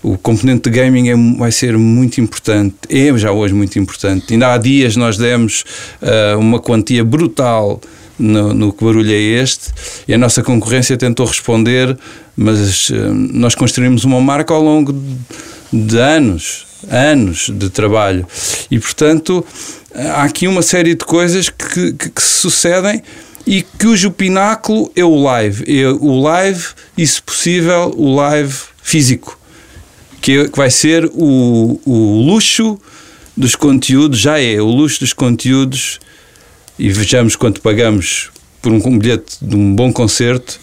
O 0.00 0.16
componente 0.16 0.70
de 0.70 0.76
gaming 0.78 1.08
é, 1.08 1.16
vai 1.36 1.50
ser 1.50 1.76
muito 1.76 2.20
importante, 2.20 2.76
é 2.88 3.16
já 3.18 3.32
hoje 3.32 3.52
muito 3.52 3.78
importante. 3.78 4.32
Ainda 4.32 4.52
há 4.52 4.58
dias 4.58 4.96
nós 4.96 5.16
demos 5.16 5.64
uh, 6.00 6.38
uma 6.38 6.60
quantia 6.60 7.04
brutal 7.04 7.80
no, 8.18 8.54
no, 8.54 8.72
que 8.72 8.84
barulho 8.84 9.10
é 9.10 9.14
este, 9.14 9.72
e 10.06 10.14
a 10.14 10.18
nossa 10.18 10.42
concorrência 10.42 10.96
tentou 10.96 11.26
responder, 11.26 11.96
mas 12.36 12.90
uh, 12.90 12.94
nós 13.14 13.54
construímos 13.54 14.04
uma 14.04 14.20
marca 14.20 14.54
ao 14.54 14.62
longo 14.62 14.92
de, 14.92 15.86
de 15.86 15.98
anos, 15.98 16.66
anos 16.90 17.50
de 17.50 17.70
trabalho. 17.70 18.26
E 18.70 18.78
portanto, 18.78 19.44
há 19.94 20.22
aqui 20.22 20.46
uma 20.46 20.62
série 20.62 20.94
de 20.94 21.04
coisas 21.04 21.48
que, 21.48 21.92
que, 21.92 22.10
que 22.10 22.22
se 22.22 22.40
sucedem 22.40 23.02
e 23.46 23.62
cujo 23.62 24.10
pináculo 24.10 24.90
é 24.94 25.04
o 25.04 25.22
live. 25.22 25.64
É 25.66 25.88
o 25.88 26.20
live 26.20 26.64
e, 26.96 27.06
se 27.06 27.20
possível, 27.20 27.92
o 27.96 28.14
live 28.14 28.54
físico, 28.82 29.38
que, 30.20 30.38
é, 30.38 30.48
que 30.48 30.56
vai 30.56 30.70
ser 30.70 31.10
o, 31.12 31.80
o 31.84 32.22
luxo 32.24 32.78
dos 33.36 33.56
conteúdos, 33.56 34.18
já 34.18 34.38
é 34.38 34.60
o 34.60 34.66
luxo 34.66 35.00
dos 35.00 35.12
conteúdos, 35.12 35.98
e 36.78 36.90
vejamos 36.90 37.36
quanto 37.36 37.60
pagamos 37.60 38.30
por 38.60 38.72
um 38.72 38.98
bilhete 38.98 39.36
de 39.42 39.56
um 39.56 39.74
bom 39.74 39.92
concerto, 39.92 40.60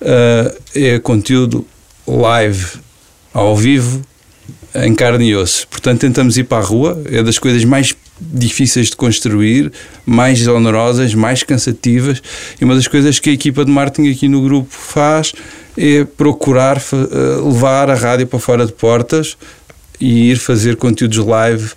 uh, 0.00 0.56
é 0.74 0.98
conteúdo 0.98 1.64
live, 2.06 2.66
ao 3.32 3.56
vivo, 3.56 4.02
em 4.74 4.94
carne 4.94 5.28
e 5.28 5.36
osso. 5.36 5.66
Portanto, 5.68 6.00
tentamos 6.00 6.36
ir 6.36 6.44
para 6.44 6.58
a 6.58 6.66
rua, 6.66 7.00
é 7.06 7.22
das 7.22 7.38
coisas 7.38 7.64
mais 7.64 7.94
difíceis 8.20 8.90
de 8.90 8.96
construir, 8.96 9.72
mais 10.04 10.46
onerosas, 10.46 11.14
mais 11.14 11.42
cansativas. 11.42 12.22
E 12.60 12.64
uma 12.64 12.74
das 12.74 12.86
coisas 12.86 13.18
que 13.18 13.30
a 13.30 13.32
equipa 13.32 13.64
de 13.64 13.70
marketing 13.70 14.10
aqui 14.10 14.28
no 14.28 14.42
grupo 14.42 14.68
faz 14.70 15.32
é 15.76 16.04
procurar 16.04 16.76
eh, 16.76 17.40
levar 17.42 17.88
a 17.88 17.94
rádio 17.94 18.26
para 18.26 18.38
fora 18.38 18.66
de 18.66 18.72
portas 18.72 19.36
e 19.98 20.30
ir 20.30 20.36
fazer 20.36 20.76
conteúdos 20.76 21.18
live 21.18 21.70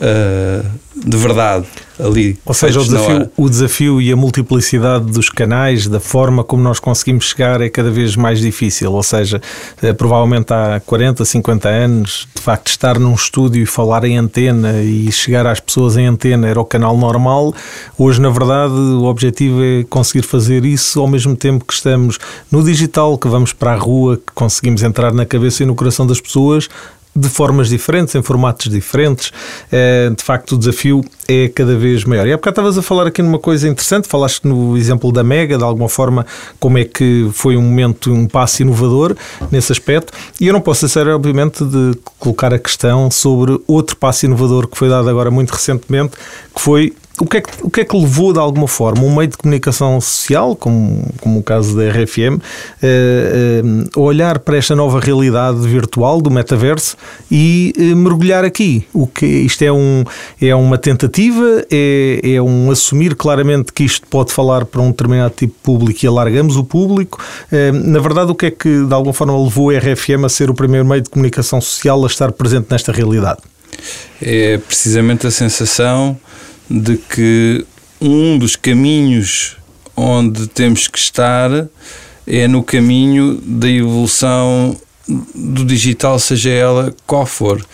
uh, 0.00 0.78
de 0.94 1.16
verdade 1.16 1.66
ali. 1.98 2.38
Ou 2.44 2.54
seja, 2.54 2.80
o 2.80 2.84
desafio, 2.84 3.30
o 3.36 3.48
desafio 3.48 4.02
e 4.02 4.12
a 4.12 4.16
multiplicidade 4.16 5.06
dos 5.06 5.28
canais, 5.28 5.86
da 5.86 5.98
forma 5.98 6.44
como 6.44 6.62
nós 6.62 6.78
conseguimos 6.78 7.24
chegar, 7.24 7.60
é 7.60 7.68
cada 7.68 7.90
vez 7.90 8.14
mais 8.16 8.40
difícil. 8.40 8.92
Ou 8.92 9.02
seja, 9.02 9.40
eh, 9.82 9.92
provavelmente 9.92 10.52
há 10.52 10.80
40, 10.84 11.24
50 11.24 11.68
anos, 11.68 12.28
de 12.34 12.40
facto, 12.40 12.68
estar 12.68 12.98
num 12.98 13.14
estúdio 13.14 13.62
e 13.62 13.66
falar 13.66 14.04
em 14.04 14.16
antena 14.16 14.80
e 14.80 15.10
chegar 15.10 15.46
às 15.46 15.60
pessoas 15.60 15.96
em 15.96 16.06
antena 16.06 16.48
era 16.48 16.60
o 16.60 16.64
canal 16.64 16.96
normal. 16.96 17.52
Hoje, 17.96 18.20
na 18.20 18.30
verdade, 18.30 18.74
o 18.74 19.04
objetivo 19.04 19.62
é 19.62 19.84
conseguir 19.84 20.22
fazer 20.22 20.64
isso 20.64 21.00
ao 21.00 21.08
mesmo 21.08 21.34
tempo 21.34 21.64
que 21.64 21.74
estamos 21.74 22.18
no 22.50 22.62
digital, 22.62 23.18
que 23.18 23.28
vamos 23.28 23.52
para 23.52 23.72
a 23.72 23.76
rua, 23.76 24.16
que 24.16 24.32
conseguimos 24.34 24.82
entrar 24.82 25.12
na 25.12 25.26
cabeça 25.26 25.62
e 25.62 25.66
no 25.66 25.74
coração 25.74 26.06
das 26.06 26.20
pessoas 26.20 26.68
de 27.14 27.28
formas 27.28 27.68
diferentes, 27.68 28.14
em 28.14 28.22
formatos 28.22 28.70
diferentes. 28.70 29.32
Eh, 29.70 30.10
de 30.16 30.22
facto, 30.22 30.52
o 30.52 30.58
desafio 30.58 31.04
é 31.26 31.48
cada 31.48 31.76
vez 31.76 32.04
maior. 32.04 32.26
E 32.26 32.32
há 32.32 32.36
bocado 32.36 32.52
estavas 32.52 32.78
a 32.78 32.82
falar 32.82 33.06
aqui 33.06 33.22
numa 33.22 33.38
coisa 33.38 33.68
interessante, 33.68 34.08
falaste 34.08 34.44
no 34.46 34.76
exemplo 34.76 35.12
da 35.12 35.22
Mega, 35.24 35.58
de 35.58 35.64
alguma 35.64 35.88
forma, 35.88 36.26
como 36.58 36.78
é 36.78 36.84
que 36.84 37.28
foi 37.32 37.56
um 37.56 37.62
momento, 37.62 38.12
um 38.12 38.26
passo 38.26 38.62
inovador 38.62 39.16
nesse 39.50 39.72
aspecto. 39.72 40.12
E 40.40 40.46
eu 40.46 40.52
não 40.52 40.60
posso 40.60 40.86
deixar, 40.86 41.08
obviamente, 41.08 41.64
de 41.64 41.98
colocar 42.18 42.54
a 42.54 42.58
questão 42.58 43.10
sobre 43.10 43.60
outro 43.66 43.96
passo 43.96 44.26
inovador 44.26 44.66
que 44.68 44.76
foi 44.76 44.88
dado 44.88 45.08
agora 45.08 45.30
muito 45.30 45.50
recentemente, 45.50 46.12
que 46.54 46.60
foi 46.60 46.94
o 47.20 47.26
que, 47.26 47.38
é 47.38 47.40
que, 47.40 47.50
o 47.62 47.70
que 47.70 47.80
é 47.80 47.84
que 47.84 47.96
levou 47.96 48.32
de 48.32 48.38
alguma 48.38 48.68
forma 48.68 49.02
um 49.02 49.14
meio 49.14 49.28
de 49.28 49.36
comunicação 49.36 50.00
social, 50.00 50.54
como, 50.54 51.04
como 51.20 51.40
o 51.40 51.42
caso 51.42 51.76
da 51.76 51.88
RFM, 51.90 52.40
eh, 52.82 53.62
eh, 53.62 53.62
a 53.94 54.00
olhar 54.00 54.38
para 54.38 54.56
esta 54.56 54.74
nova 54.76 55.00
realidade 55.00 55.58
virtual 55.66 56.20
do 56.20 56.30
metaverso 56.30 56.96
e 57.30 57.72
eh, 57.76 57.94
mergulhar 57.94 58.44
aqui? 58.44 58.86
O 58.92 59.06
que 59.06 59.26
isto 59.26 59.62
é, 59.62 59.72
um, 59.72 60.04
é 60.40 60.54
uma 60.54 60.78
tentativa, 60.78 61.64
é, 61.70 62.20
é 62.22 62.42
um 62.42 62.70
assumir 62.70 63.14
claramente 63.16 63.72
que 63.72 63.84
isto 63.84 64.06
pode 64.06 64.32
falar 64.32 64.64
para 64.64 64.80
um 64.80 64.90
determinado 64.90 65.34
tipo 65.34 65.54
de 65.54 65.60
público 65.62 66.04
e 66.04 66.06
alargamos 66.06 66.56
o 66.56 66.64
público. 66.64 67.22
Na 67.84 67.98
verdade, 67.98 68.30
o 68.30 68.34
que 68.34 68.46
é 68.46 68.50
que 68.50 68.84
de 68.84 68.94
alguma 68.94 69.12
forma 69.12 69.36
levou 69.42 69.70
a 69.70 69.78
RFM 69.78 70.24
a 70.24 70.28
ser 70.28 70.50
o 70.50 70.54
primeiro 70.54 70.86
meio 70.86 71.02
de 71.02 71.10
comunicação 71.10 71.60
social 71.60 72.02
a 72.04 72.06
estar 72.06 72.32
presente 72.32 72.66
nesta 72.70 72.92
realidade? 72.92 73.38
É 74.20 74.58
precisamente 74.58 75.26
a 75.26 75.30
sensação 75.30 76.16
de 76.70 76.96
que 76.96 77.64
um 78.00 78.38
dos 78.38 78.56
caminhos 78.56 79.56
onde 79.96 80.46
temos 80.46 80.86
que 80.86 80.98
estar 80.98 81.50
é 82.26 82.46
no 82.46 82.62
caminho 82.62 83.40
da 83.42 83.68
evolução 83.68 84.76
do 85.34 85.64
digital, 85.64 86.18
seja 86.18 86.50
ela 86.50 86.94
qual 87.06 87.24
for. 87.24 87.64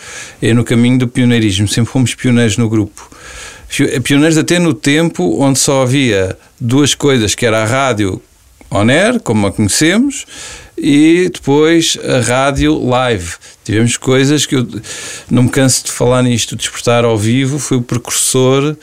É 0.41 0.53
no 0.53 0.63
caminho 0.63 0.97
do 0.97 1.07
pioneirismo. 1.07 1.67
Sempre 1.67 1.91
fomos 1.91 2.15
pioneiros 2.15 2.57
no 2.57 2.69
grupo. 2.69 3.09
Pioneiros 4.03 4.37
até 4.37 4.57
no 4.57 4.73
tempo 4.73 5.37
onde 5.41 5.59
só 5.59 5.83
havia 5.83 6.37
duas 6.59 6.95
coisas, 6.95 7.35
que 7.35 7.45
era 7.45 7.63
a 7.63 7.65
rádio 7.65 8.21
on 8.71 8.89
air, 8.89 9.19
como 9.19 9.47
a 9.47 9.51
conhecemos, 9.51 10.25
e 10.85 11.31
depois 11.33 11.97
a 12.03 12.19
rádio 12.19 12.77
live. 12.87 13.33
Tivemos 13.63 13.97
coisas 13.97 14.45
que 14.45 14.55
eu 14.55 14.67
não 15.31 15.43
me 15.43 15.49
canso 15.49 15.83
de 15.83 15.91
falar 15.91 16.21
nisto. 16.21 16.51
O 16.51 16.55
Despertar 16.55 17.03
ao 17.03 17.17
Vivo 17.17 17.57
foi 17.57 17.77
o 17.77 17.81
precursor 17.81 18.77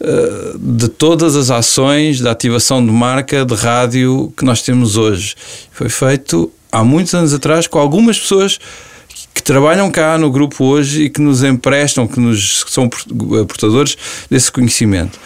uh, 0.00 0.58
de 0.58 0.88
todas 0.88 1.36
as 1.36 1.52
ações 1.52 2.18
de 2.18 2.28
ativação 2.28 2.84
de 2.84 2.90
marca 2.90 3.44
de 3.44 3.54
rádio 3.54 4.34
que 4.36 4.44
nós 4.44 4.62
temos 4.62 4.96
hoje. 4.96 5.36
Foi 5.70 5.88
feito 5.88 6.50
há 6.72 6.82
muitos 6.82 7.14
anos 7.14 7.32
atrás 7.32 7.68
com 7.68 7.78
algumas 7.78 8.18
pessoas 8.18 8.58
que 9.32 9.40
trabalham 9.40 9.88
cá 9.92 10.18
no 10.18 10.32
grupo 10.32 10.64
hoje 10.64 11.04
e 11.04 11.10
que 11.10 11.20
nos 11.20 11.44
emprestam, 11.44 12.08
que 12.08 12.18
nos 12.18 12.64
que 12.64 12.72
são 12.72 12.88
portadores 12.88 13.96
desse 14.28 14.50
conhecimento. 14.50 15.20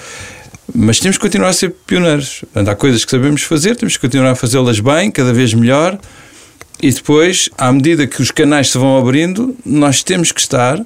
Mas 0.75 1.01
temos 1.01 1.17
que 1.17 1.23
continuar 1.23 1.49
a 1.49 1.53
ser 1.53 1.71
pioneiros. 1.87 2.41
Portanto, 2.41 2.69
há 2.69 2.77
coisas 2.77 3.05
que 3.05 3.11
sabemos 3.11 3.43
fazer, 3.43 3.77
temos 3.77 3.97
que 3.97 4.01
continuar 4.01 4.33
a 4.33 4.35
fazê-las 4.35 4.81
bem, 4.81 5.11
cada 5.11 5.33
vez 5.33 5.55
melhor. 5.55 5.99
E 6.81 6.91
depois, 6.91 7.49
à 7.57 7.73
medida 7.73 8.07
que 8.07 8.23
os 8.23 8.31
canais 8.31 8.71
se 8.71 8.79
vão 8.79 8.99
abrindo, 8.99 9.57
nós 9.65 10.03
temos 10.03 10.31
que 10.31 10.41
estar 10.41 10.79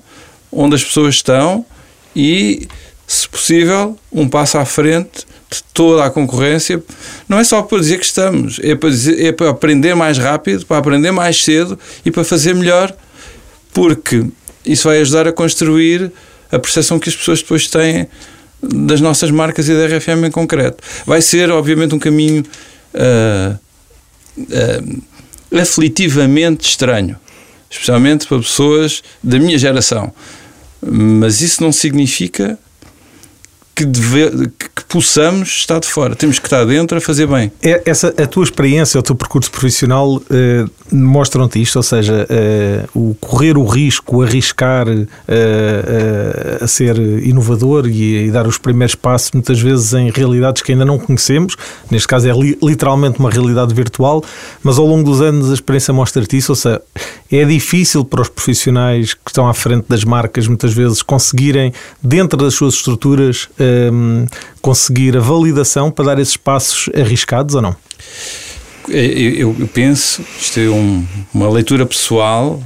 onde 0.50 0.74
as 0.74 0.84
pessoas 0.84 1.16
estão 1.16 1.66
e, 2.14 2.68
se 3.06 3.28
possível, 3.28 3.98
um 4.10 4.28
passo 4.28 4.56
à 4.58 4.64
frente 4.64 5.26
de 5.50 5.62
toda 5.74 6.04
a 6.04 6.10
concorrência. 6.10 6.82
Não 7.28 7.38
é 7.38 7.44
só 7.44 7.60
para 7.62 7.78
dizer 7.78 7.98
que 7.98 8.06
estamos, 8.06 8.58
é 8.62 8.74
para, 8.74 8.88
dizer, 8.88 9.22
é 9.22 9.32
para 9.32 9.50
aprender 9.50 9.94
mais 9.94 10.16
rápido, 10.16 10.64
para 10.64 10.78
aprender 10.78 11.10
mais 11.10 11.42
cedo 11.42 11.78
e 12.04 12.10
para 12.10 12.24
fazer 12.24 12.54
melhor, 12.54 12.94
porque 13.72 14.24
isso 14.64 14.88
vai 14.88 15.00
ajudar 15.00 15.28
a 15.28 15.32
construir 15.32 16.10
a 16.50 16.58
percepção 16.58 16.98
que 16.98 17.08
as 17.08 17.16
pessoas 17.16 17.40
depois 17.40 17.66
têm 17.66 18.08
das 18.62 19.00
nossas 19.00 19.30
marcas 19.30 19.68
e 19.68 19.74
da 19.74 19.86
RFM 19.86 20.26
em 20.26 20.30
concreto. 20.30 20.82
Vai 21.04 21.20
ser, 21.20 21.50
obviamente, 21.50 21.94
um 21.94 21.98
caminho 21.98 22.44
uh, 22.94 23.58
uh, 24.38 25.02
aflitivamente 25.60 26.68
estranho, 26.68 27.16
especialmente 27.68 28.26
para 28.26 28.38
pessoas 28.38 29.02
da 29.22 29.38
minha 29.38 29.58
geração. 29.58 30.12
Mas 30.80 31.40
isso 31.40 31.62
não 31.62 31.72
significa 31.72 32.58
que, 33.74 33.84
deve, 33.84 34.48
que 34.48 34.84
possamos 34.88 35.48
estar 35.48 35.78
de 35.80 35.88
fora. 35.88 36.14
Temos 36.14 36.38
que 36.38 36.46
estar 36.46 36.64
dentro 36.64 36.98
a 36.98 37.00
fazer 37.00 37.26
bem. 37.26 37.50
É, 37.62 37.82
essa, 37.86 38.08
a 38.08 38.26
tua 38.26 38.44
experiência, 38.44 39.00
o 39.00 39.02
teu 39.02 39.14
percurso 39.14 39.50
profissional 39.50 40.16
uh, 40.16 40.70
mostram-te 40.94 41.60
isto, 41.60 41.76
ou 41.76 41.82
seja, 41.82 42.26
uh, 42.94 42.98
o 42.98 43.14
correr 43.14 43.56
o 43.56 43.64
risco, 43.64 44.22
arriscar 44.22 44.86
uh, 44.88 45.04
a 46.60 46.66
ser 46.66 46.98
inovador 46.98 47.86
e, 47.88 48.26
e, 48.26 48.30
dar 48.30 48.46
os 48.46 48.58
primeiros 48.58 48.94
passos, 48.94 49.30
muitas 49.32 49.60
vezes 49.60 49.94
em 49.94 50.10
realidades 50.10 50.62
que 50.62 50.72
ainda 50.72 50.84
não 50.84 50.98
conhecemos, 50.98 51.56
neste 51.90 52.06
caso 52.06 52.28
é 52.28 52.32
li, 52.32 52.58
literalmente 52.62 53.18
uma 53.18 53.30
realidade 53.30 53.74
virtual, 53.74 54.22
mas 54.62 54.78
ao 54.78 54.86
longo 54.86 55.04
dos 55.04 55.22
anos 55.22 55.50
a 55.50 55.54
experiência 55.54 55.94
mostra-te 55.94 56.36
isso, 56.36 56.52
ou 56.52 56.56
seja, 56.56 56.82
é 57.30 57.44
difícil 57.44 58.04
para 58.04 58.20
os 58.20 58.28
profissionais 58.28 59.14
que 59.14 59.30
estão 59.30 59.48
à 59.48 59.54
frente 59.54 59.86
das 59.88 60.04
marcas 60.04 60.46
muitas 60.46 60.74
vezes 60.74 61.02
conseguirem, 61.02 61.72
dentro 62.02 62.38
das 62.38 62.54
suas 62.54 62.74
estruturas, 62.74 63.48
um, 63.62 64.26
conseguir 64.60 65.16
a 65.16 65.20
validação 65.20 65.90
para 65.90 66.04
dar 66.06 66.18
esses 66.18 66.36
passos 66.36 66.88
arriscados 66.94 67.54
ou 67.54 67.62
não? 67.62 67.76
Eu, 68.88 69.54
eu 69.58 69.68
penso, 69.72 70.22
isto 70.40 70.58
é 70.58 70.68
um, 70.68 71.06
uma 71.32 71.48
leitura 71.48 71.86
pessoal 71.86 72.62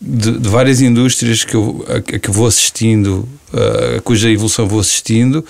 de, 0.00 0.38
de, 0.38 0.48
várias 0.48 0.80
indústrias 0.80 1.44
que 1.44 1.54
eu, 1.54 1.84
a 1.88 2.18
que 2.18 2.30
vou 2.30 2.46
assistindo, 2.46 3.28
a 3.52 4.00
cuja 4.00 4.30
evolução 4.30 4.66
vou 4.66 4.80
assistindo, 4.80 5.44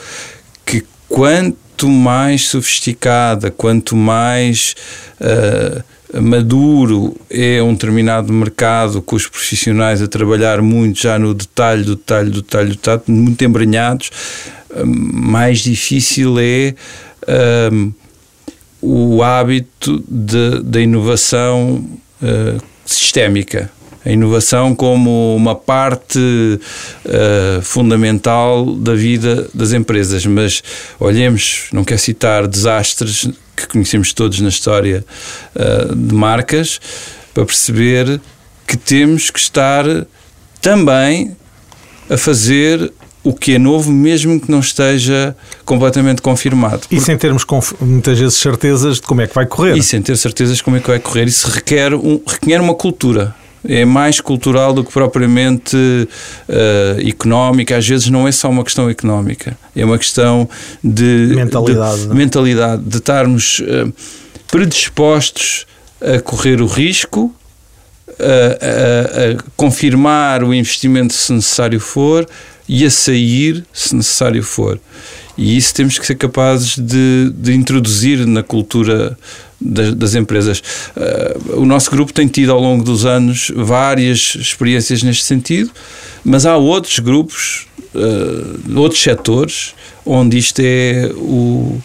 que 0.67 0.85
quanto 1.09 1.89
mais 1.89 2.49
sofisticada, 2.49 3.51
quanto 3.51 3.95
mais 3.95 4.75
uh, 5.21 5.83
maduro 6.15 7.17
é 7.29 7.63
um 7.63 7.73
determinado 7.73 8.33
mercado 8.33 9.01
com 9.03 9.17
os 9.17 9.27
profissionais 9.27 10.03
a 10.03 10.09
trabalhar 10.09 10.61
muito 10.63 11.01
já 11.01 11.19
no 11.19 11.35
detalhe 11.35 11.85
do 11.85 11.97
detalhe 11.97 12.31
do 12.31 12.43
detalhe 12.43 12.69
do 12.71 12.75
detalhe, 12.75 13.03
muito 13.07 13.45
embranhados, 13.45 14.11
mais 14.85 15.61
difícil 15.61 16.37
é 16.39 16.75
um, 17.73 17.93
o 18.81 19.23
hábito 19.23 20.03
da 20.65 20.81
inovação 20.81 21.85
uh, 22.23 22.63
sistémica. 22.85 23.71
A 24.05 24.11
inovação 24.11 24.75
como 24.75 25.37
uma 25.37 25.55
parte 25.55 26.19
uh, 26.19 27.63
fundamental 27.63 28.65
da 28.77 28.95
vida 28.95 29.49
das 29.53 29.73
empresas. 29.73 30.25
Mas 30.25 30.63
olhemos, 30.99 31.65
não 31.73 31.85
quero 31.85 32.01
citar 32.01 32.47
desastres 32.47 33.29
que 33.57 33.67
conhecemos 33.67 34.13
todos 34.13 34.41
na 34.41 34.49
história 34.49 35.05
uh, 35.55 35.95
de 35.95 36.15
marcas, 36.15 36.81
para 37.35 37.45
perceber 37.45 38.21
que 38.67 38.77
temos 38.77 39.31
que 39.31 39.39
estar 39.39 39.85
também 40.61 41.37
a 42.09 42.17
fazer 42.17 42.93
o 43.23 43.35
que 43.35 43.55
é 43.55 43.59
novo, 43.59 43.91
mesmo 43.91 44.41
que 44.41 44.51
não 44.51 44.61
esteja 44.61 45.37
completamente 45.65 46.23
confirmado. 46.23 46.83
E 46.91 47.01
sem 47.01 47.17
termos 47.19 47.45
muitas 47.81 48.19
vezes 48.19 48.39
certezas 48.39 48.97
de 48.97 49.03
como 49.03 49.21
é 49.21 49.27
que 49.27 49.35
vai 49.35 49.47
correr. 49.47 49.77
E 49.77 49.83
sem 49.83 50.01
ter 50.01 50.17
certezas 50.17 50.57
de 50.57 50.63
como 50.63 50.77
é 50.77 50.81
que 50.81 50.89
vai 50.89 50.99
correr. 50.99 51.27
Isso 51.27 51.49
requer, 51.49 51.93
um, 51.95 52.21
requer 52.27 52.61
uma 52.61 52.75
cultura. 52.75 53.35
É 53.69 53.85
mais 53.85 54.21
cultural 54.21 54.73
do 54.73 54.83
que 54.83 54.91
propriamente 54.91 55.77
uh, 55.77 57.09
económica. 57.09 57.77
Às 57.77 57.87
vezes 57.87 58.09
não 58.09 58.27
é 58.27 58.33
só 58.33 58.49
uma 58.49 58.65
questão 58.65 58.89
económica, 58.89 59.57
é 59.77 59.85
uma 59.85 59.99
questão 59.99 60.49
de 60.83 61.33
mentalidade. 61.35 62.07
De, 62.07 62.15
mentalidade, 62.15 62.83
de 62.83 62.97
estarmos 62.97 63.61
uh, 63.61 63.93
predispostos 64.51 65.67
a 66.01 66.21
correr 66.21 66.63
o 66.63 66.67
risco, 66.67 67.35
a, 68.19 68.23
a, 68.23 69.33
a 69.33 69.43
confirmar 69.57 70.43
o 70.43 70.55
investimento 70.55 71.13
se 71.13 71.33
necessário 71.33 71.81
for 71.81 72.27
e 72.69 72.85
a 72.85 72.91
sair 72.91 73.65
se 73.73 73.95
necessário 73.95 74.43
for. 74.43 74.81
E 75.37 75.57
isso 75.57 75.75
temos 75.75 75.99
que 75.99 76.07
ser 76.07 76.17
capazes 76.17 76.77
de, 76.77 77.33
de 77.35 77.55
introduzir 77.55 78.27
na 78.27 78.43
cultura 78.43 79.19
das, 79.61 79.95
das 79.95 80.15
empresas. 80.15 80.63
Uh, 80.97 81.61
o 81.61 81.67
nosso 81.67 81.91
grupo 81.91 82.13
tem 82.13 82.27
tido 82.27 82.53
ao 82.53 82.61
longo 82.61 82.83
dos 82.83 83.05
anos 83.05 83.53
várias 83.55 84.37
experiências 84.37 85.03
neste 85.03 85.25
sentido, 85.25 85.71
mas 86.25 86.47
há 86.47 86.57
outros 86.57 86.99
grupos, 86.99 87.67
uh, 87.95 88.79
outros 88.79 89.03
setores, 89.03 89.75
onde 90.07 90.39
isto 90.39 90.61
é 90.61 91.11
o, 91.15 91.81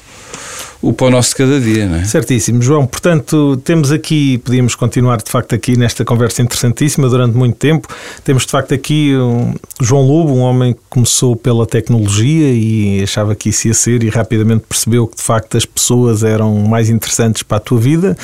o 0.86 0.94
pão 0.94 1.10
nosso 1.10 1.30
de 1.30 1.36
cada 1.36 1.60
dia, 1.60 1.88
não 1.88 1.96
é? 1.96 2.04
Certíssimo. 2.04 2.62
João, 2.62 2.86
portanto, 2.86 3.60
temos 3.64 3.92
aqui, 3.92 4.38
podíamos 4.38 4.76
continuar 4.76 5.18
de 5.18 5.32
facto 5.32 5.56
aqui 5.56 5.76
nesta 5.76 6.06
conversa 6.06 6.44
interessantíssima 6.44 7.10
durante 7.10 7.36
muito 7.36 7.56
tempo. 7.56 7.88
Temos 8.24 8.46
de 8.46 8.52
facto 8.52 8.72
aqui 8.72 9.16
um, 9.16 9.56
João 9.82 10.04
Lobo, 10.04 10.34
um 10.34 10.42
homem 10.42 10.74
que 10.74 10.80
começou 10.88 11.36
pela 11.36 11.66
tecnologia 11.66 12.52
e 12.54 13.02
achava 13.02 13.34
que 13.34 13.50
isso 13.50 13.68
ia 13.68 13.74
ser 13.74 14.04
e 14.04 14.10
rapidamente 14.10 14.64
percebeu 14.70 15.08
que 15.08 15.18
de 15.18 15.24
facto 15.24 15.58
as 15.58 15.66
pessoas 15.66 16.24
eram 16.24 16.54
mais 16.60 16.88
interessantes 16.88 17.42
para 17.42 17.58
a 17.58 17.60
tua 17.60 17.80
vida. 17.80 18.16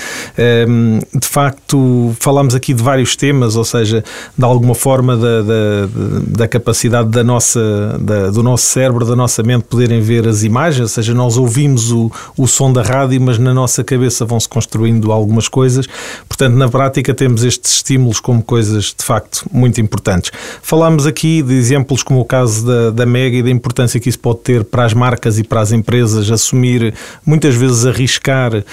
Um, 0.69 0.99
de 1.19 1.27
facto, 1.27 2.15
falámos 2.19 2.53
aqui 2.53 2.75
de 2.75 2.83
vários 2.83 3.15
temas, 3.15 3.55
ou 3.55 3.65
seja, 3.65 4.03
de 4.37 4.45
alguma 4.45 4.75
forma 4.75 5.17
da, 5.17 5.41
da, 5.41 5.89
da 6.27 6.47
capacidade 6.47 7.09
da 7.09 7.23
nossa, 7.23 7.97
da, 7.99 8.29
do 8.29 8.43
nosso 8.43 8.67
cérebro, 8.67 9.03
da 9.03 9.15
nossa 9.15 9.41
mente 9.41 9.63
poderem 9.63 9.99
ver 9.99 10.27
as 10.27 10.43
imagens, 10.43 10.81
ou 10.81 10.87
seja, 10.87 11.11
nós 11.15 11.37
ouvimos 11.37 11.91
o, 11.91 12.11
o 12.37 12.50
som 12.51 12.71
da 12.71 12.81
rádio, 12.81 13.19
mas 13.21 13.37
na 13.37 13.53
nossa 13.53 13.83
cabeça 13.83 14.25
vão-se 14.25 14.47
construindo 14.47 15.11
algumas 15.11 15.47
coisas. 15.47 15.87
Portanto, 16.27 16.55
na 16.55 16.69
prática, 16.69 17.13
temos 17.13 17.43
estes 17.43 17.75
estímulos 17.75 18.19
como 18.19 18.43
coisas 18.43 18.95
de 18.97 19.03
facto 19.03 19.45
muito 19.51 19.79
importantes. 19.79 20.31
Falámos 20.61 21.05
aqui 21.05 21.41
de 21.41 21.53
exemplos 21.53 22.03
como 22.03 22.19
o 22.19 22.25
caso 22.25 22.65
da, 22.65 22.91
da 22.91 23.05
Mega 23.05 23.37
e 23.37 23.43
da 23.43 23.49
importância 23.49 23.99
que 23.99 24.09
isso 24.09 24.19
pode 24.19 24.39
ter 24.39 24.63
para 24.63 24.85
as 24.85 24.93
marcas 24.93 25.39
e 25.39 25.43
para 25.43 25.61
as 25.61 25.71
empresas 25.71 26.29
assumir, 26.29 26.93
muitas 27.25 27.55
vezes 27.55 27.85
arriscar, 27.85 28.53
uh, 28.53 28.63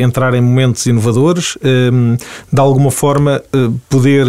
entrar 0.00 0.34
em 0.34 0.40
momentos 0.40 0.86
inovadores, 0.86 1.56
uh, 1.56 2.16
de 2.52 2.60
alguma 2.60 2.90
forma 2.90 3.42
uh, 3.54 3.72
poder 3.88 4.26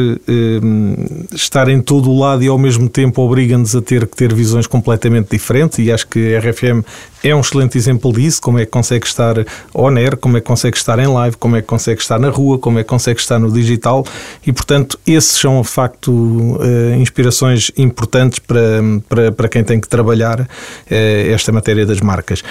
estar 1.34 1.70
em 1.70 1.82
todo 1.82 2.10
o 2.10 2.20
lado 2.20 2.44
e 2.44 2.48
ao 2.48 2.58
mesmo 2.58 2.90
tempo 2.90 3.22
obriga-nos 3.22 3.76
a 3.76 3.82
ter 3.82 4.08
que 4.08 4.16
ter 4.16 4.34
visões 4.34 4.68
completamente 4.68 5.30
diferentes 5.32 5.80
e 5.80 5.92
acho 5.92 6.08
que 6.08 6.36
a 6.36 6.40
RFM 6.40 6.86
é 7.26 7.36
um 7.36 7.42
excelente 7.42 7.78
exemplo 7.78 8.14
disso, 8.14 8.40
como 8.40 8.60
é 8.60 8.66
que 8.66 8.72
consegue 8.72 9.06
estar 9.06 9.36
on 9.74 9.98
air, 9.98 10.16
como 10.16 10.38
é 10.38 10.42
que 10.42 10.46
consegue 10.46 10.78
estar 10.78 11.00
em 11.00 11.08
live, 11.08 11.36
como 11.38 11.56
é 11.56 11.62
que 11.62 11.68
consegue 11.68 12.00
estar 12.00 12.20
na 12.20 12.30
rua, 12.30 12.60
como 12.60 12.78
é 12.78 12.84
que 12.84 12.90
consegue 12.90 13.20
estar 13.20 13.40
no 13.40 13.52
digital 13.52 14.06
e, 14.46 14.54
portanto, 14.54 15.00
esses 15.08 15.32
são, 15.32 15.62
de 15.62 15.68
facto, 15.68 16.12
uh, 16.12 16.96
inspirações 17.00 17.72
importantes 17.76 18.40
para, 18.40 18.82
para, 19.10 19.32
para 19.32 19.50
quem 19.50 19.64
tem 19.64 19.80
que 19.80 19.88
trabalhar 19.88 20.42
uh, 20.42 20.48
esta 20.90 21.52
matéria 21.52 21.86
das 21.86 22.00
marcas 22.00 22.44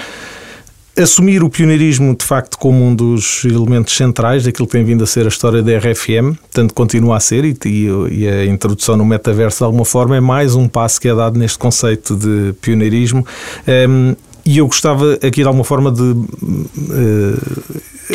assumir 0.97 1.43
o 1.43 1.49
pioneirismo 1.49 2.15
de 2.15 2.23
facto 2.23 2.57
como 2.57 2.85
um 2.85 2.95
dos 2.95 3.43
elementos 3.43 3.95
centrais 3.95 4.45
daquilo 4.45 4.65
que 4.65 4.71
tem 4.71 4.83
vindo 4.85 5.03
a 5.03 5.07
ser 5.07 5.25
a 5.25 5.27
história 5.27 5.61
da 5.61 5.77
RFM, 5.77 6.37
tanto 6.53 6.73
continua 6.73 7.17
a 7.17 7.19
ser, 7.19 7.43
e, 7.43 7.57
e, 8.11 8.27
a 8.27 8.45
introdução 8.45 8.95
no 8.95 9.03
metaverso 9.03 9.57
de 9.57 9.63
alguma 9.65 9.83
forma 9.83 10.15
é 10.15 10.21
mais 10.21 10.55
um 10.55 10.69
passo 10.69 11.01
que 11.01 11.09
é 11.09 11.13
dado 11.13 11.37
neste 11.37 11.57
conceito 11.57 12.15
de 12.15 12.53
pioneirismo. 12.61 13.27
Um, 13.89 14.15
e 14.45 14.59
eu 14.59 14.67
gostava 14.67 15.13
aqui 15.15 15.41
de 15.41 15.43
alguma 15.43 15.63
forma 15.63 15.91
de 15.91 16.03
uh, 16.03 17.37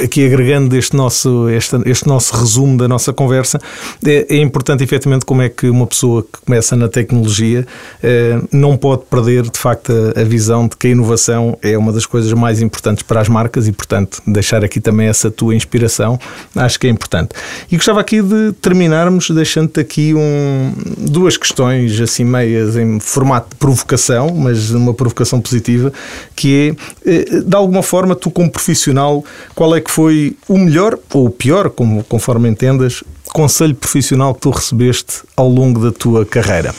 aqui 0.02 0.24
agregando 0.24 0.76
este 0.76 0.96
nosso, 0.96 1.48
este, 1.48 1.76
este 1.86 2.06
nosso 2.06 2.36
resumo 2.36 2.76
da 2.76 2.86
nossa 2.86 3.12
conversa, 3.12 3.58
é, 4.04 4.26
é, 4.28 4.36
importante 4.36 4.84
efetivamente 4.84 5.24
como 5.24 5.42
é 5.42 5.48
que 5.48 5.68
uma 5.68 5.86
pessoa 5.86 6.22
que 6.22 6.40
começa 6.44 6.76
na 6.76 6.88
tecnologia 6.88 7.66
uh, 8.02 8.48
não 8.52 8.76
pode 8.76 9.02
perder 9.06 9.42
de 9.42 9.58
facto 9.58 9.92
a, 9.92 10.20
a, 10.20 10.24
visão 10.24 10.68
de 10.68 10.76
que 10.76 10.88
a 10.88 10.90
inovação 10.90 11.58
é 11.62 11.76
uma 11.76 11.92
das 11.92 12.06
coisas 12.06 12.32
mais 12.32 12.60
importantes 12.60 13.02
para 13.02 13.20
as 13.20 13.28
marcas 13.28 13.66
e 13.66 13.72
portanto 13.72 14.22
deixar 14.26 14.64
aqui 14.64 14.80
também 14.80 15.08
essa 15.08 15.30
tua 15.30 15.54
inspiração 15.54 16.18
acho 16.54 16.78
que 16.78 16.86
é 16.86 16.90
importante. 16.90 17.30
E 17.70 17.76
gostava 17.76 18.00
aqui 18.00 18.22
de 18.22 18.52
terminarmos 18.60 19.30
deixando-te 19.30 19.80
aqui 19.80 20.14
um, 20.14 20.72
duas 20.96 21.36
questões 21.36 22.00
assim 22.00 22.24
meias 22.24 22.76
em 22.76 23.00
formato 23.00 23.50
de 23.50 23.56
provocação, 23.56 24.30
mas 24.34 24.70
uma 24.70 24.94
provocação 24.94 25.40
positiva, 25.40 25.92
que 26.36 26.76
é, 27.04 27.10
eh, 27.10 27.40
de 27.40 27.56
alguma 27.56 27.82
forma, 27.82 28.14
tu 28.14 28.30
como 28.30 28.50
profissional, 28.50 29.24
qual 29.54 29.74
é 29.74 29.79
que 29.80 29.90
foi 29.90 30.36
o 30.48 30.58
melhor 30.58 30.98
ou 31.12 31.26
o 31.26 31.30
pior, 31.30 31.70
como, 31.70 32.04
conforme 32.04 32.48
entendas, 32.48 33.02
conselho 33.32 33.74
profissional 33.74 34.34
que 34.34 34.40
tu 34.40 34.50
recebeste 34.50 35.22
ao 35.36 35.48
longo 35.48 35.80
da 35.80 35.92
tua 35.92 36.24
carreira? 36.24 36.74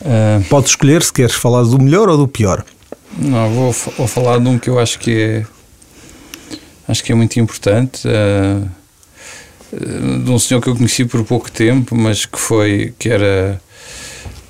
Uh, 0.00 0.42
Podes 0.48 0.70
escolher 0.70 1.02
se 1.02 1.12
queres 1.12 1.34
falar 1.34 1.62
do 1.62 1.80
melhor 1.80 2.08
ou 2.08 2.16
do 2.16 2.28
pior. 2.28 2.64
Não, 3.16 3.48
vou, 3.50 3.72
vou 3.72 4.06
falar 4.06 4.38
de 4.38 4.48
um 4.48 4.58
que 4.58 4.68
eu 4.68 4.78
acho 4.78 4.98
que 4.98 5.20
é 5.20 5.46
acho 6.88 7.04
que 7.04 7.12
é 7.12 7.14
muito 7.14 7.38
importante. 7.38 8.06
Uh, 8.06 8.68
de 10.24 10.30
um 10.30 10.38
senhor 10.38 10.60
que 10.60 10.68
eu 10.68 10.76
conheci 10.76 11.04
por 11.04 11.24
pouco 11.24 11.50
tempo, 11.50 11.96
mas 11.96 12.26
que 12.26 12.38
foi 12.38 12.92
que 12.98 13.08
era 13.08 13.60